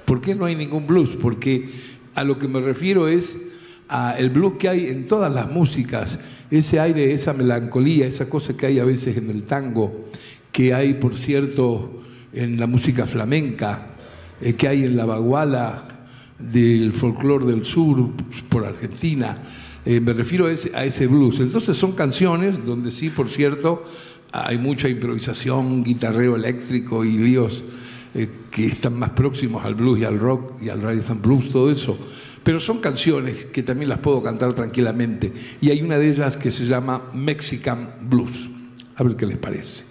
¿Por 0.05 0.21
qué 0.21 0.35
no 0.35 0.45
hay 0.45 0.55
ningún 0.55 0.87
blues? 0.87 1.11
Porque 1.21 1.69
a 2.15 2.23
lo 2.23 2.39
que 2.39 2.47
me 2.47 2.59
refiero 2.61 3.07
es 3.07 3.51
a 3.89 4.17
el 4.17 4.29
blues 4.29 4.53
que 4.59 4.69
hay 4.69 4.87
en 4.87 5.07
todas 5.07 5.33
las 5.33 5.49
músicas, 5.51 6.19
ese 6.57 6.79
aire, 6.79 7.11
esa 7.13 7.33
melancolía, 7.33 8.05
esa 8.05 8.29
cosa 8.29 8.55
que 8.55 8.67
hay 8.67 8.79
a 8.79 8.85
veces 8.85 9.17
en 9.17 9.29
el 9.29 9.43
tango, 9.43 10.05
que 10.51 10.73
hay, 10.73 10.93
por 10.93 11.15
cierto, 11.15 12.03
en 12.31 12.59
la 12.59 12.67
música 12.67 13.07
flamenca, 13.07 13.87
eh, 14.39 14.53
que 14.53 14.67
hay 14.67 14.83
en 14.83 14.95
la 14.95 15.05
baguala 15.05 15.83
del 16.37 16.93
folclore 16.93 17.45
del 17.45 17.65
sur 17.65 18.09
por 18.49 18.65
Argentina. 18.65 19.37
Eh, 19.83 19.99
me 19.99 20.13
refiero 20.13 20.45
a 20.45 20.51
ese, 20.51 21.07
blues. 21.07 21.39
Entonces 21.39 21.75
son 21.75 21.93
canciones 21.93 22.63
donde 22.65 22.91
sí, 22.91 23.09
por 23.09 23.29
cierto, 23.29 23.83
hay 24.31 24.59
mucha 24.59 24.87
improvisación, 24.87 25.83
guitarreo 25.83 26.35
eléctrico 26.35 27.03
y 27.03 27.17
líos 27.17 27.63
eh, 28.13 28.29
que 28.51 28.67
están 28.67 28.97
más 28.97 29.09
próximos 29.09 29.65
al 29.65 29.73
blues 29.73 29.99
y 29.99 30.03
al 30.03 30.19
rock 30.19 30.61
y 30.61 30.69
al 30.69 30.81
rhythm 30.81 31.13
and 31.13 31.21
blues, 31.21 31.49
todo 31.49 31.71
eso. 31.71 31.97
Pero 32.43 32.59
son 32.59 32.79
canciones 32.79 33.45
que 33.45 33.63
también 33.63 33.89
las 33.89 33.99
puedo 33.99 34.21
cantar 34.21 34.53
tranquilamente. 34.53 35.31
Y 35.61 35.69
hay 35.69 35.81
una 35.81 35.97
de 35.97 36.09
ellas 36.09 36.35
que 36.35 36.51
se 36.51 36.65
llama 36.65 37.09
Mexican 37.13 37.89
Blues. 38.01 38.49
A 38.95 39.03
ver 39.03 39.15
qué 39.15 39.25
les 39.25 39.37
parece. 39.37 39.85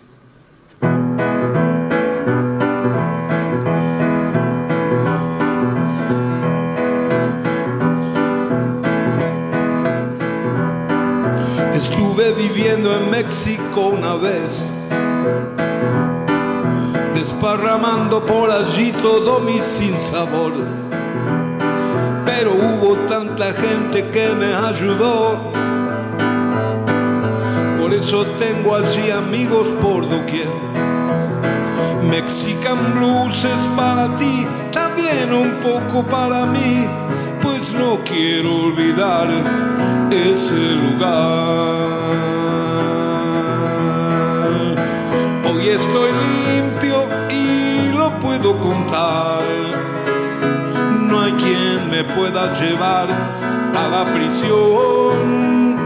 Estuve 11.74 12.32
viviendo 12.34 12.94
en 12.96 13.11
México 13.11 13.86
una 13.98 14.16
vez, 14.16 14.66
desparramando 17.14 18.24
por 18.26 18.50
allí 18.50 18.92
todo 18.92 19.40
mi 19.40 19.59
sinsabor. 19.59 20.53
Pero 22.45 22.55
hubo 22.57 22.97
tanta 23.07 23.53
gente 23.53 24.05
que 24.12 24.34
me 24.34 24.53
ayudó 24.53 25.38
por 27.80 27.95
eso 27.95 28.26
tengo 28.36 28.74
allí 28.74 29.12
amigos 29.12 29.68
por 29.80 30.09
doquier. 30.09 30.49
Mexican 32.11 32.95
Blues 32.95 33.45
es 33.45 33.62
para 33.76 34.16
ti, 34.16 34.45
también 34.72 35.32
un 35.32 35.61
poco 35.61 36.03
para 36.03 36.45
mí, 36.47 36.84
pues 37.43 37.72
no 37.72 37.99
quiero 38.05 38.64
olvidar 38.66 39.28
ese 40.11 40.74
lugar. 40.82 41.12
Hoy 45.49 45.68
estoy 45.68 46.11
limpio 46.11 47.05
y 47.30 47.97
lo 47.97 48.11
puedo 48.18 48.59
contar 48.59 49.91
no 51.12 51.20
hay 51.20 51.32
quien 51.32 51.90
me 51.90 52.02
pueda 52.04 52.58
llevar 52.58 53.06
a 53.10 53.88
la 53.88 54.10
prisión. 54.14 55.76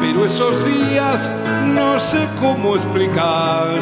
Pero 0.00 0.24
esos 0.24 0.64
días 0.64 1.34
no 1.74 1.98
sé 1.98 2.28
cómo 2.40 2.76
explicar. 2.76 3.80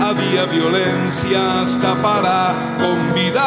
Había 0.00 0.46
violencia 0.46 1.62
hasta 1.62 1.94
para 1.96 2.78
convidar. 2.78 3.40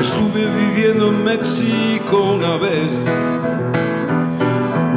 Estuve 0.00 0.46
viviendo 0.62 1.10
en 1.10 1.24
México 1.24 2.32
una 2.38 2.56
vez, 2.56 2.88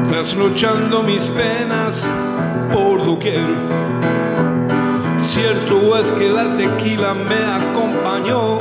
trasnochando 0.09 1.03
mis 1.03 1.21
penas 1.39 2.07
por 2.71 3.05
doquier 3.05 3.90
Cierto 5.33 5.97
es 5.97 6.11
que 6.11 6.29
la 6.29 6.57
tequila 6.57 7.13
me 7.13 7.35
acompañó, 7.35 8.59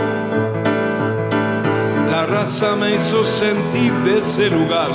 la 2.09 2.27
raza 2.27 2.77
me 2.77 2.95
hizo 2.95 3.27
sentir 3.27 3.93
de 4.05 4.19
ese 4.19 4.49
lugar. 4.51 4.91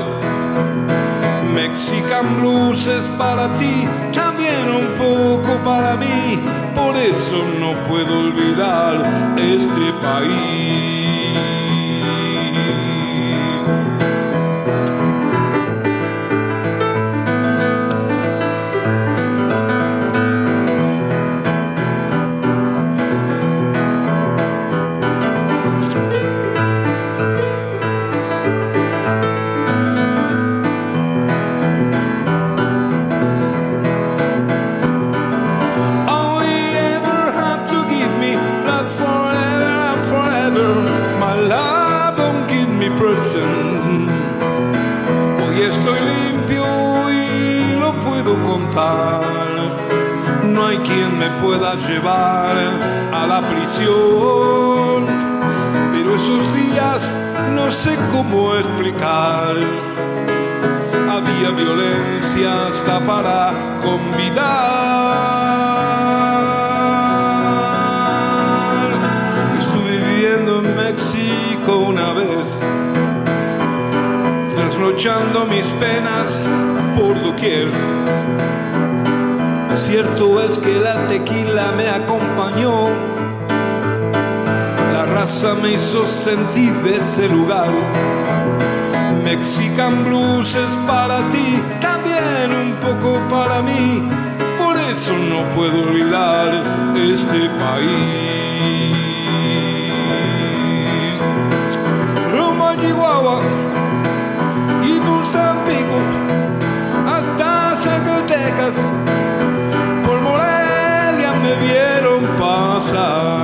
Mexican 1.54 2.40
blues 2.40 2.88
es 2.88 3.04
para 3.18 3.58
ti, 3.58 3.86
también 4.14 4.70
un 4.70 4.88
poco 4.94 5.58
para 5.66 5.98
mí, 5.98 6.40
por 6.74 6.96
eso 6.96 7.44
no 7.60 7.74
puedo 7.90 8.20
olvidar 8.20 9.36
este 9.38 9.92
país. 10.02 11.05
Sentir 86.36 86.74
de 86.84 86.98
ese 86.98 87.30
lugar. 87.30 87.70
Mexican 89.24 90.04
blues 90.04 90.54
es 90.56 90.74
para 90.86 91.18
ti, 91.32 91.62
también 91.80 92.48
un 92.66 92.72
poco 92.86 93.10
para 93.30 93.62
mí, 93.62 94.10
por 94.58 94.76
eso 94.78 95.14
no 95.32 95.40
puedo 95.56 95.78
olvidar 95.88 96.50
este 96.96 97.42
país. 97.64 98.96
Roma, 102.32 102.76
Chihuahua 102.82 103.40
y 104.90 105.00
Tampico 105.36 105.98
hasta 107.16 107.78
Zacatecas 107.82 108.76
vieron 111.62 112.22
pasar 112.38 113.35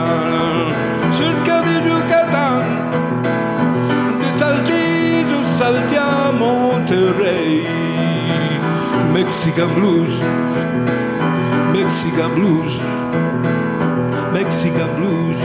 Mexican 9.24 9.72
Blues, 9.76 10.20
Mexican 11.72 12.34
Blues, 12.34 12.74
Mexican 14.34 14.96
Blues, 14.96 15.38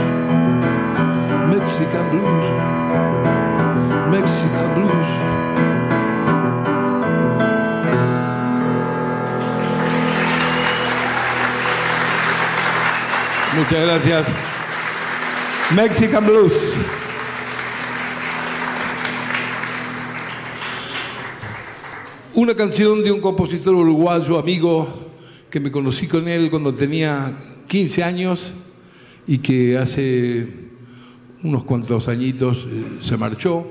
Mexican 1.53 2.09
Blues, 2.09 2.45
Mexican 4.09 4.73
Blues. 4.73 5.07
Muchas 13.57 13.81
gracias. 13.85 14.27
Mexican 15.75 16.25
Blues. 16.25 17.06
Una 22.47 22.55
canción 22.55 23.03
de 23.03 23.11
un 23.11 23.19
compositor 23.19 23.75
uruguayo, 23.75 24.39
amigo, 24.39 24.87
que 25.49 25.59
me 25.59 25.69
conocí 25.69 26.07
con 26.07 26.29
él 26.29 26.49
cuando 26.49 26.73
tenía 26.73 27.37
15 27.67 28.03
años 28.05 28.53
y 29.27 29.39
que 29.39 29.77
hace 29.77 30.47
unos 31.43 31.65
cuantos 31.65 32.07
añitos 32.07 32.65
eh, 32.71 32.99
se 33.01 33.17
marchó, 33.17 33.67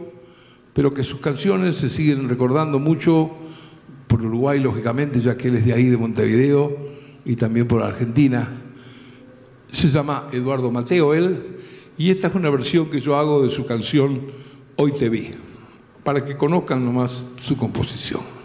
pero 0.74 0.92
que 0.92 1.04
sus 1.04 1.20
canciones 1.20 1.76
se 1.76 1.88
siguen 1.88 2.28
recordando 2.28 2.78
mucho 2.78 3.30
por 4.08 4.20
Uruguay, 4.20 4.60
lógicamente, 4.60 5.20
ya 5.20 5.34
que 5.36 5.48
él 5.48 5.56
es 5.56 5.64
de 5.64 5.72
ahí, 5.72 5.86
de 5.86 5.96
Montevideo, 5.96 6.76
y 7.24 7.34
también 7.34 7.66
por 7.66 7.82
Argentina 7.82 8.46
se 9.72 9.88
llama 9.88 10.28
Eduardo 10.32 10.70
Mateo 10.70 11.14
él, 11.14 11.56
y 11.96 12.10
esta 12.10 12.26
es 12.26 12.34
una 12.34 12.50
versión 12.50 12.90
que 12.90 13.00
yo 13.00 13.16
hago 13.16 13.42
de 13.42 13.48
su 13.48 13.64
canción 13.64 14.20
Hoy 14.76 14.92
te 14.92 15.08
vi, 15.08 15.30
para 16.04 16.22
que 16.26 16.36
conozcan 16.36 16.84
nomás 16.84 17.32
su 17.40 17.56
composición. 17.56 18.35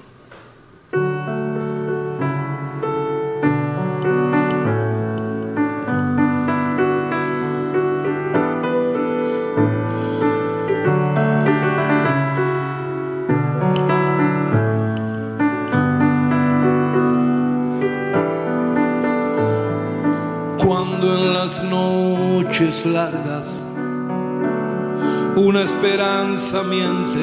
Esperanza. 26.35 27.19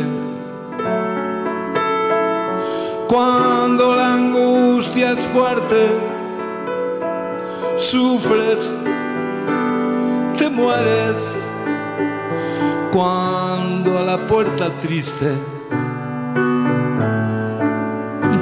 Cuando 3.09 3.97
la 3.97 4.15
angustia 4.15 5.13
es 5.13 5.21
fuerte, 5.27 5.89
sufres, 7.79 8.75
te 10.37 10.49
mueres. 10.51 11.35
Cuando 12.93 13.99
a 13.99 14.03
la 14.03 14.27
puerta 14.27 14.71
triste 14.81 15.33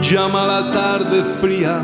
llama 0.00 0.46
la 0.46 0.72
tarde 0.72 1.22
fría 1.40 1.80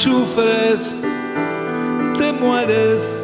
sufres, 0.00 0.94
te 2.16 2.32
mueres. 2.32 3.22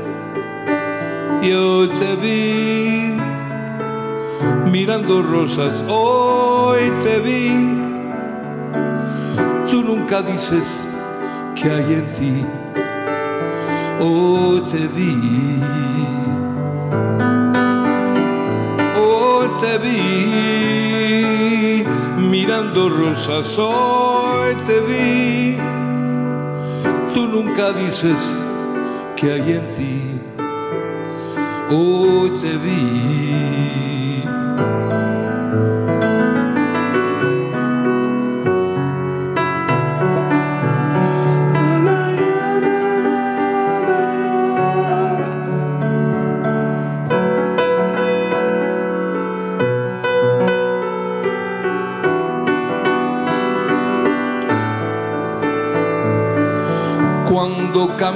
Yo 1.43 1.89
te 1.89 2.17
vi 2.17 3.17
mirando 4.71 5.23
rosas, 5.23 5.83
hoy 5.89 6.91
te 7.05 7.21
vi. 7.21 7.49
Tú 9.71 9.83
nunca 9.83 10.21
dices 10.23 10.87
que 11.55 11.71
hay 11.71 11.95
en 12.01 12.07
ti, 12.19 12.45
hoy 14.01 14.61
te 14.73 14.87
vi. 14.97 15.63
Hoy 18.99 19.49
te 19.63 19.79
vi 19.79 20.77
mirando 22.31 22.89
rosas 22.89 23.59
hoy 23.59 24.55
te 24.67 24.81
vi. 24.81 25.66
Nunca 27.37 27.71
dices 27.71 28.17
que 29.15 29.31
hay 29.31 29.53
en 29.53 29.75
ti. 29.77 30.03
Hoy 31.69 32.31
te 32.41 32.57
vi. 32.57 33.86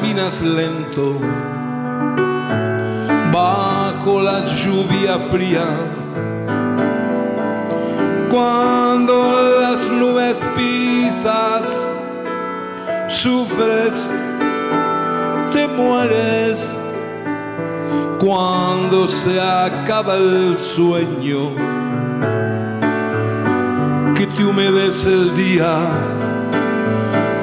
Caminas 0.00 0.40
lento 0.40 1.18
bajo 3.30 4.22
la 4.22 4.40
lluvia 4.46 5.18
fría. 5.18 5.66
Cuando 8.30 9.60
las 9.60 9.88
nubes 9.88 10.36
pisas, 10.56 11.86
sufres, 13.08 14.10
te 15.52 15.68
mueres. 15.68 16.74
Cuando 18.18 19.06
se 19.06 19.38
acaba 19.40 20.16
el 20.16 20.56
sueño, 20.56 21.54
que 24.14 24.26
te 24.26 24.44
humedece 24.44 25.08
el 25.12 25.36
día. 25.36 25.74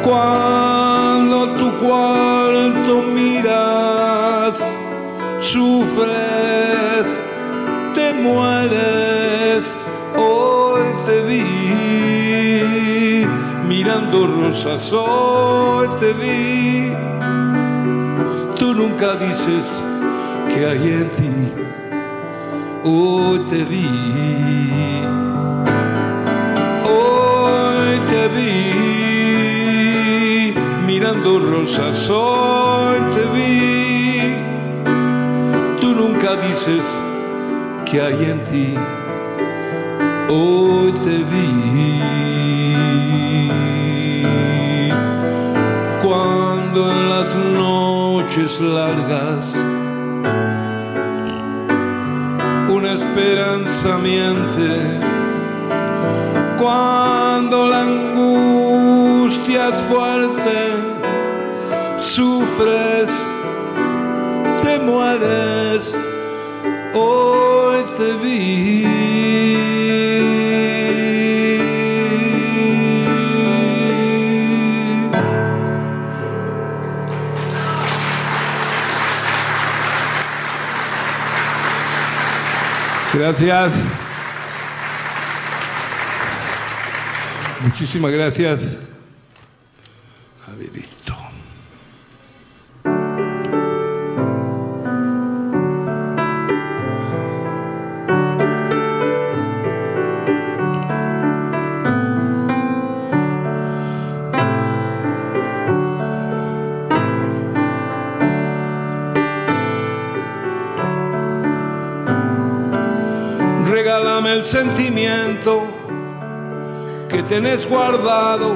Cuando 0.04 0.88
cuarto 1.80 3.04
miras, 3.14 4.58
sufres, 5.40 7.08
te 7.94 8.14
mueres. 8.14 9.76
Hoy 10.16 10.84
te 11.06 11.22
vi 11.22 11.44
mirando 13.68 14.28
rosas, 14.28 14.92
hoy 14.94 15.88
te 16.00 16.14
vi. 16.14 16.94
Tú 18.58 18.74
nunca 18.74 19.16
dices 19.16 19.82
que 20.50 20.66
hay 20.66 20.94
en 20.94 21.10
ti, 21.12 21.30
hoy 22.84 23.40
te 23.50 23.64
vi. 23.64 23.88
Hoy 26.90 28.00
te 28.10 28.28
vi 28.30 28.97
mirando 31.00 31.38
rosas, 31.38 32.10
hoy 32.10 33.00
te 33.14 33.24
vi. 33.36 34.36
Tú 35.80 35.94
nunca 35.94 36.36
dices 36.38 36.86
que 37.86 38.02
hay 38.02 38.24
en 38.32 38.44
ti, 38.44 38.74
hoy 40.28 40.92
te 41.06 41.18
vi. 41.32 42.00
Cuando 46.04 46.92
en 46.92 47.10
las 47.10 47.36
noches 47.36 48.60
largas 48.60 49.56
una 52.70 52.94
esperanza 52.94 54.00
miente 54.00 55.08
cuando 56.58 57.68
la 57.68 57.84
angustia 57.84 59.70
es 59.70 59.80
fuerte, 59.82 60.77
sufres, 62.18 63.12
te 64.64 64.80
mueres, 64.80 65.94
hoy 66.96 67.84
te 67.96 68.14
vi. 68.24 68.88
Gracias. 83.14 83.74
Muchísimas 87.62 88.12
gracias. 88.12 88.87
Guardado 117.70 118.56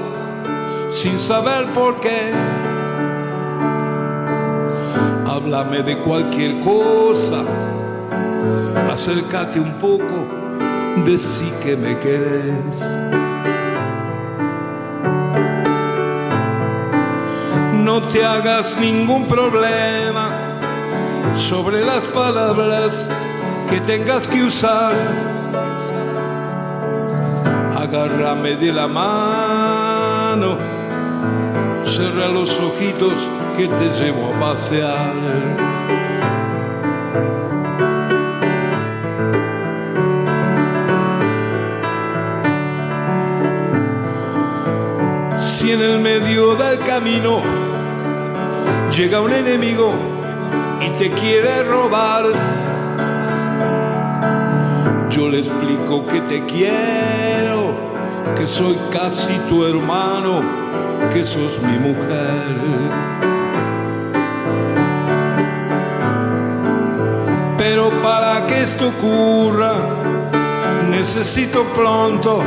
sin 0.89 1.17
saber 1.19 1.65
por 1.73 1.99
qué. 1.99 2.31
Háblame 5.27 5.81
de 5.81 5.97
cualquier 5.99 6.59
cosa, 6.59 7.43
acércate 8.91 9.59
un 9.59 9.73
poco, 9.73 10.27
decí 11.05 11.51
que 11.63 11.75
me 11.75 11.97
querés. 11.99 12.85
No 17.73 18.01
te 18.01 18.23
hagas 18.23 18.77
ningún 18.77 19.25
problema 19.25 20.29
sobre 21.35 21.83
las 21.83 22.03
palabras 22.05 23.05
que 23.69 23.79
tengas 23.81 24.27
que 24.27 24.43
usar. 24.43 25.30
Agárrame 27.93 28.55
de 28.55 28.71
la 28.71 28.87
mano, 28.87 30.57
cierra 31.83 32.29
los 32.29 32.57
ojitos 32.57 33.15
que 33.57 33.67
te 33.67 33.89
llevo 33.99 34.33
a 34.33 34.39
pasear. 34.39 35.11
Si 45.41 45.73
en 45.73 45.81
el 45.81 45.99
medio 45.99 46.55
del 46.55 46.79
camino 46.79 47.41
llega 48.95 49.19
un 49.19 49.33
enemigo 49.33 49.91
y 50.79 50.91
te 50.91 51.11
quiere 51.11 51.63
robar, 51.63 52.23
yo 55.09 55.27
le 55.27 55.39
explico 55.39 56.07
que 56.07 56.21
te 56.21 56.45
quiero, 56.45 57.20
que 58.41 58.47
soy 58.47 58.75
casi 58.91 59.37
tu 59.49 59.63
hermano, 59.63 60.41
que 61.13 61.23
sos 61.23 61.61
mi 61.61 61.77
mujer. 61.77 62.57
Pero 67.55 67.91
para 68.01 68.47
que 68.47 68.63
esto 68.63 68.87
ocurra, 68.87 69.73
necesito 70.89 71.65
pronto 71.75 72.41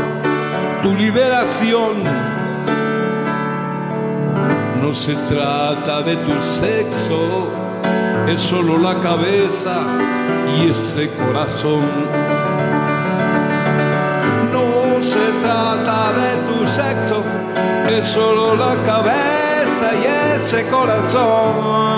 tu 0.83 0.97
liberación. 0.97 2.03
No 4.83 4.93
se 4.93 5.15
trata 5.15 6.03
de 6.03 6.17
tu 6.17 6.43
sexo, 6.43 7.53
es 8.27 8.41
solo 8.41 8.79
la 8.79 9.01
cabeza 9.01 9.77
y 10.59 10.71
ese 10.71 11.09
corazón. 11.11 12.34
Sexo, 16.75 17.23
es 17.89 18.09
solo 18.09 18.57
la 18.57 18.75
cabeza 18.85 19.95
y 19.95 20.41
ese 20.41 20.67
corazón. 20.69 21.95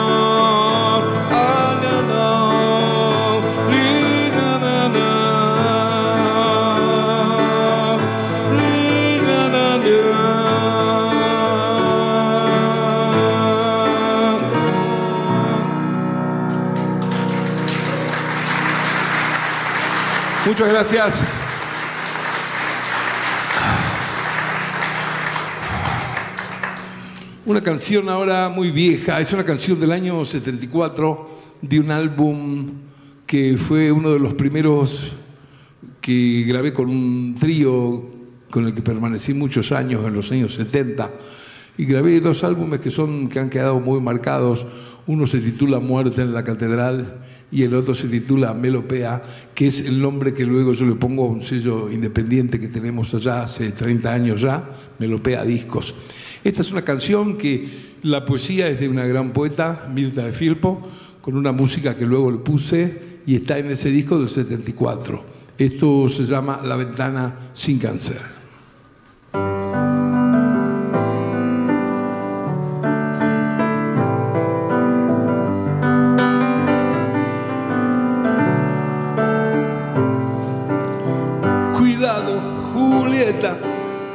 Muchas 20.47 20.69
gracias. 20.69 21.36
Una 27.47 27.61
canción 27.61 28.09
ahora 28.09 28.49
muy 28.49 28.73
vieja, 28.73 29.21
es 29.21 29.33
una 29.33 29.45
canción 29.45 29.79
del 29.79 29.93
año 29.93 30.25
74 30.25 31.31
de 31.63 31.79
un 31.79 31.93
álbum 31.93 32.73
que 33.25 33.57
fue 33.57 33.93
uno 33.93 34.11
de 34.11 34.19
los 34.19 34.35
primeros 34.35 35.13
que 36.01 36.43
grabé 36.45 36.73
con 36.73 36.91
un 36.91 37.37
trío 37.39 38.03
con 38.51 38.67
el 38.67 38.75
que 38.75 38.83
permanecí 38.83 39.33
muchos 39.33 39.71
años 39.71 40.05
en 40.05 40.15
los 40.15 40.33
años 40.33 40.55
70 40.55 41.09
y 41.79 41.85
grabé 41.85 42.21
dos 42.21 42.43
álbumes 42.43 42.81
que 42.81 42.91
son 42.91 43.29
que 43.29 43.39
han 43.39 43.49
quedado 43.49 43.79
muy 43.79 44.01
marcados. 44.01 44.67
Uno 45.07 45.27
se 45.27 45.39
titula 45.39 45.79
Muerte 45.79 46.23
en 46.23 46.35
la 46.35 46.43
Catedral 46.43 47.19
y 47.53 47.63
el 47.63 47.75
otro 47.75 47.95
se 47.95 48.09
titula 48.09 48.55
Melopea, 48.55 49.23
que 49.55 49.69
es 49.69 49.87
el 49.87 50.03
nombre 50.03 50.35
que 50.35 50.45
luego 50.45 50.73
yo 50.73 50.85
le 50.85 50.97
pongo 50.97 51.25
a 51.25 51.29
un 51.29 51.43
sello 51.43 51.91
independiente 51.91 52.59
que 52.59 52.67
tenemos 52.67 53.15
allá 53.15 53.45
hace 53.45 53.71
30 53.71 54.13
años 54.13 54.41
ya, 54.41 54.69
Melopea 54.99 55.45
Discos. 55.45 55.95
Esta 56.43 56.63
es 56.63 56.73
una 56.73 56.83
canción 56.83 57.39
que 57.39 57.97
La 58.03 58.25
poesía 58.25 58.69
es 58.69 58.81
de 58.81 58.89
una 58.89 59.07
gran 59.07 59.33
poeta, 59.33 59.89
Mirta 59.93 60.25
de 60.25 60.33
Filpo, 60.33 60.87
con 61.21 61.37
una 61.37 61.53
música 61.53 61.97
que 61.97 62.05
luego 62.05 62.31
le 62.31 62.39
puse 62.39 63.21
y 63.27 63.37
está 63.37 63.59
en 63.59 63.71
ese 63.71 63.91
disco 63.91 64.19
del 64.19 64.29
74. 64.29 65.23
Esto 65.59 66.09
se 66.11 66.25
llama 66.25 66.61
La 66.65 66.77
ventana 66.77 67.51
sin 67.53 67.79
cáncer. 67.79 68.36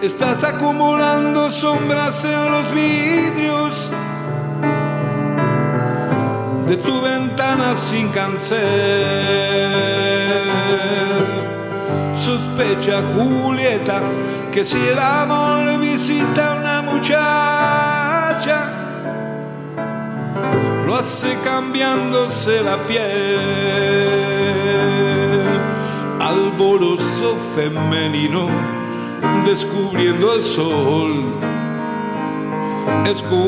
Estás 0.02 0.43
acumulando 0.43 1.52
sombras 1.52 2.26
en 2.26 2.52
los 2.52 2.74
vidrios 2.74 3.88
de 6.66 6.76
tu 6.78 7.02
ventana 7.02 7.78
sin 7.78 8.08
cáncer. 8.10 8.58
Sospecha 12.16 13.04
Julieta 13.14 14.02
que 14.52 14.66
si 14.66 14.80
el 14.80 14.97
amor 14.97 15.78
visita 15.78 16.54
a 16.54 16.56
una 16.56 16.82
muchacha, 16.82 18.70
lo 20.88 20.95
hace 20.95 21.38
cambiándose 21.43 22.64
la 22.64 22.78
piel. 22.88 23.38
Alboroso 26.20 27.38
femenino 27.56 28.81
descubriendo 29.45 30.34
el 30.34 30.43
sol. 30.43 31.36
Escucha 33.05 33.41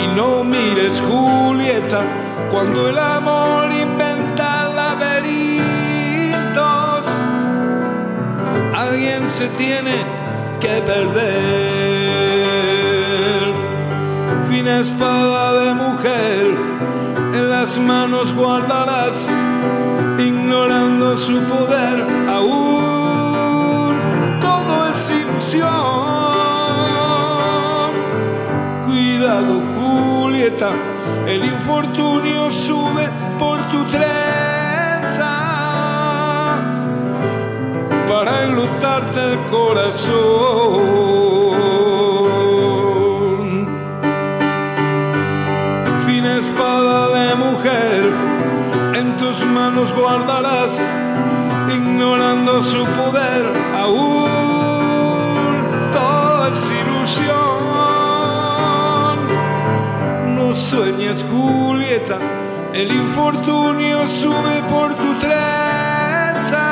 y 0.00 0.06
no 0.16 0.44
mires 0.44 1.00
Julieta 1.00 2.02
cuando 2.50 2.88
el 2.88 2.98
amor 2.98 3.70
inventa 3.72 4.68
laberintos. 4.74 5.64
Alguien 8.74 9.28
se 9.28 9.48
tiene 9.48 9.96
que 10.60 10.82
perder. 10.82 11.54
Fina 14.48 14.80
espada 14.80 15.64
de 15.64 15.74
mujer 15.74 16.46
en 17.34 17.50
las 17.50 17.76
manos 17.78 18.32
guardarás 18.34 19.30
ignorando 20.26 21.16
su 21.16 21.38
poder, 21.44 22.00
aún 22.28 23.94
todo 24.40 24.86
es 24.88 25.10
ilusión. 25.10 25.68
Cuidado, 28.86 29.62
Julieta, 29.74 30.70
el 31.26 31.44
infortunio 31.44 32.50
sube 32.50 33.08
por 33.38 33.58
tu 33.68 33.84
trenza 33.84 35.32
para 38.08 38.42
enlutarte 38.44 39.20
el 39.32 39.38
corazón. 39.50 41.33
Guardarás, 50.04 50.84
ignorando 51.74 52.62
su 52.62 52.84
poder, 53.00 53.44
aún 53.74 54.28
todo 55.92 56.46
es 56.52 56.70
ilusión. 56.82 57.34
No 60.36 60.46
sueñes, 60.54 61.24
Julieta, 61.30 62.18
el 62.74 62.92
infortunio 62.92 64.06
sube 64.10 64.56
por 64.68 64.94
tu 64.94 65.14
trenza 65.24 66.66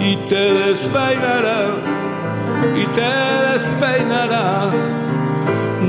y 0.00 0.16
te 0.30 0.44
despeinará, 0.64 1.60
y 2.82 2.84
te 2.96 3.10
despeinará 3.50 4.70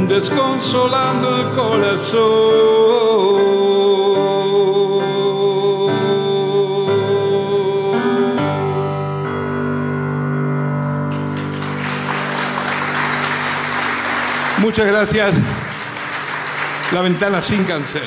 desconsolando 0.10 1.28
el 1.38 1.48
corazón. 1.56 2.98
Muchas 14.78 14.94
gracias. 14.94 15.34
La 16.92 17.02
ventana 17.02 17.42
sin 17.42 17.64
cáncer. 17.64 18.04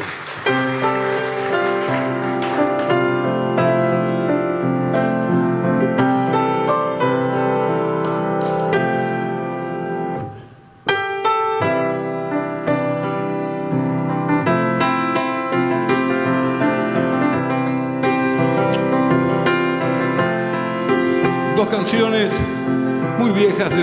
Dos 21.56 21.66
canciones 21.66 22.40
muy 23.18 23.32
viejas 23.32 23.70
de 23.70 23.82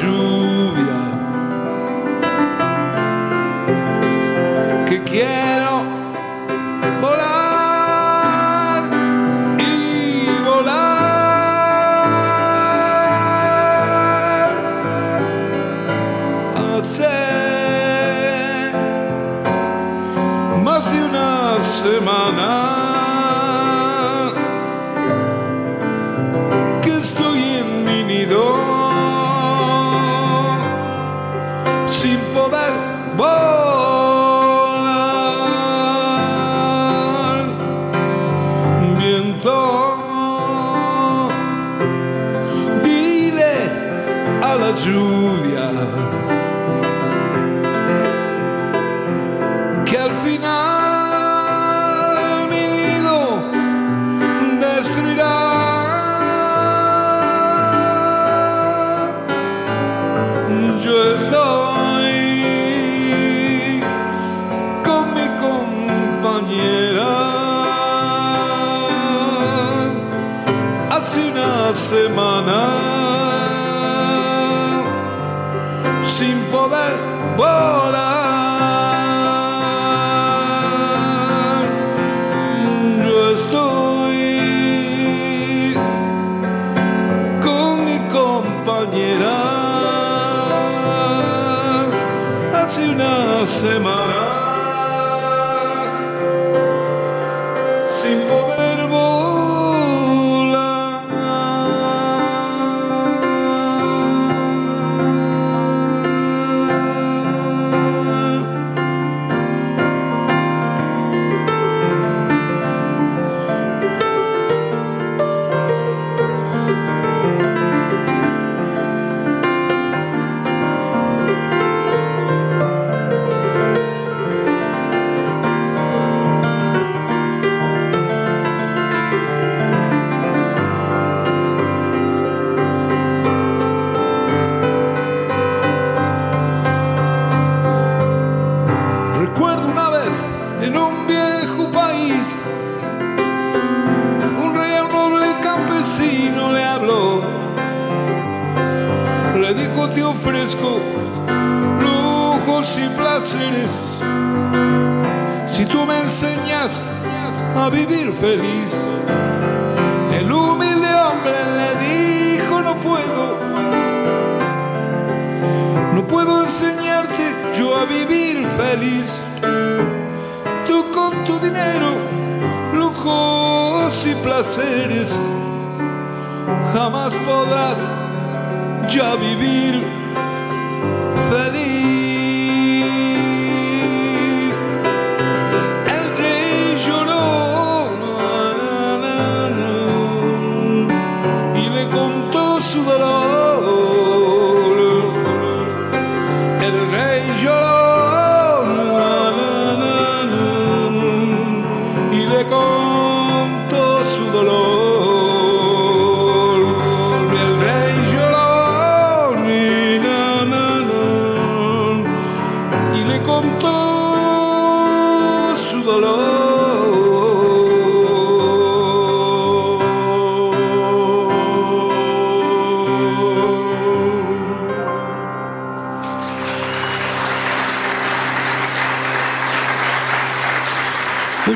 Jews. 0.00 0.29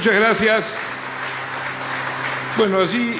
Muchas 0.04 0.14
gracias. 0.16 0.64
Bueno, 2.58 2.80
allí, 2.80 3.14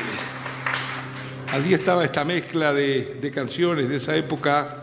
allí 1.51 1.73
estaba 1.73 2.05
esta 2.05 2.27
mezcla 2.27 2.75
de, 2.75 3.33
canciones 3.35 3.89
de 3.89 3.97
esa 3.97 4.15
época, 4.15 4.81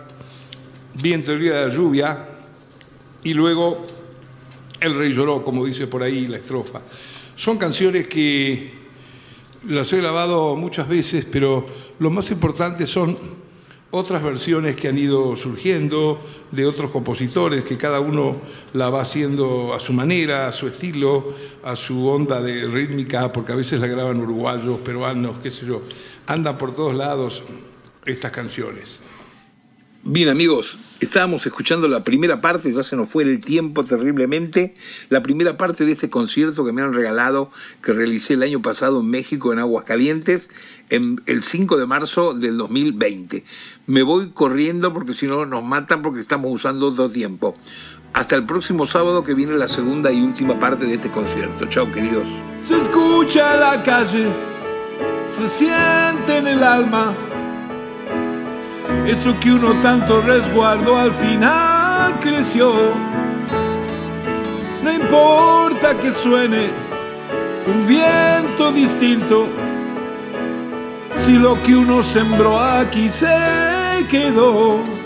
Viento 0.95 1.34
el 1.34 1.41
día 1.41 1.53
de 1.57 1.68
la 1.68 1.74
lluvia, 1.74 2.18
y 3.24 3.34
luego 3.34 3.86
El 4.80 4.98
rey 4.98 5.14
lloró, 5.14 5.44
como 5.44 5.66
dice 5.66 5.86
por 5.86 6.02
ahí 6.02 6.28
la 6.28 6.38
estrofa. 6.38 6.82
Son 7.36 7.58
canciones 7.58 8.08
que 8.08 8.72
las 9.68 9.94
he 9.94 9.98
grabado 9.98 10.56
muchas 10.56 10.88
veces, 10.88 11.28
pero 11.32 11.66
lo 12.00 12.10
más 12.10 12.32
importante 12.32 12.88
son 12.88 13.16
otras 13.92 14.24
versiones 14.24 14.76
que 14.76 14.88
han 14.88 14.98
ido 14.98 15.36
surgiendo 15.36 16.20
de 16.50 16.66
otros 16.66 16.92
compositores, 16.92 17.64
que 17.64 17.78
cada 17.78 18.00
uno 18.00 18.42
la 18.74 18.90
va 18.90 19.02
haciendo 19.02 19.74
a 19.74 19.80
su 19.80 19.94
manera, 19.94 20.48
a 20.48 20.52
su 20.52 20.68
estilo, 20.68 21.36
a 21.64 21.76
su 21.76 22.08
onda 22.08 22.42
de 22.42 22.66
rítmica, 22.66 23.32
porque 23.32 23.52
a 23.52 23.56
veces 23.56 23.82
la 23.82 23.88
graban 23.88 24.20
uruguayos, 24.20 24.80
peruanos, 24.80 25.38
qué 25.44 25.52
sé 25.52 25.66
yo. 25.66 25.84
Andan 26.26 26.58
por 26.58 26.74
todos 26.74 26.96
lados 26.96 27.44
estas 28.06 28.32
canciones. 28.32 29.00
Bien 30.04 30.30
amigos, 30.30 30.78
estábamos 30.99 31.45
escuchando 31.45 31.88
la 31.88 32.04
primera 32.04 32.41
parte, 32.41 32.74
ya 32.74 32.84
se 32.84 32.95
nos 32.95 33.08
fue 33.08 33.22
el 33.22 33.39
tiempo 33.39 33.84
terriblemente, 33.84 34.74
la 35.10 35.22
primera 35.22 35.58
parte 35.58 35.86
de 35.86 35.91
este 35.91 36.10
concierto 36.10 36.66
que 36.66 36.72
me 36.72 36.82
han 36.82 36.91
regalado, 36.91 37.52
que 37.84 37.93
realicé 37.93 38.34
el 38.34 38.41
año 38.41 38.64
pasado 38.64 39.02
en 39.02 39.12
México, 39.12 39.54
en 39.54 39.60
Aguascalientes, 39.60 40.49
en 40.89 41.22
el 41.28 41.43
5 41.43 41.78
de 41.78 41.86
marzo 41.86 42.34
del 42.34 42.58
2020. 42.58 43.43
Me 43.86 44.02
voy 44.02 44.32
corriendo 44.32 44.91
porque 44.91 45.14
si 45.14 45.28
no 45.28 45.45
nos 45.45 45.64
matan 45.64 46.02
porque 46.02 46.20
estamos 46.20 46.52
usando 46.52 46.88
otro 46.88 47.08
tiempo. 47.08 47.56
Hasta 48.14 48.36
el 48.36 48.47
próximo 48.47 48.88
sábado 48.88 49.24
que 49.24 49.36
viene 49.36 49.54
la 49.54 49.68
segunda 49.68 50.12
y 50.12 50.20
última 50.20 50.60
parte 50.60 50.86
de 50.86 50.95
este 50.95 51.12
concierto. 51.12 51.68
Chao 51.68 51.91
queridos. 51.93 52.28
Se 52.60 52.76
escucha 52.76 53.56
la 53.56 53.84
calle, 53.84 54.26
se 55.30 55.47
siente 55.47 56.38
en 56.38 56.47
el 56.47 56.64
alma 56.64 57.16
eso 59.08 59.38
que 59.39 59.52
uno 59.52 59.74
tanto 59.82 60.22
resguardó 60.22 60.98
al 60.98 61.14
final 61.14 62.20
creció. 62.20 62.74
No 64.84 64.92
importa 64.92 65.98
que 66.00 66.12
suene 66.14 66.70
un 67.68 67.88
viento 67.88 68.72
distinto, 68.72 69.48
si 71.24 71.34
lo 71.34 71.62
que 71.64 71.76
uno 71.76 72.04
sembró 72.04 72.60
aquí 72.60 73.10
se 73.10 74.06
quedó. 74.10 75.01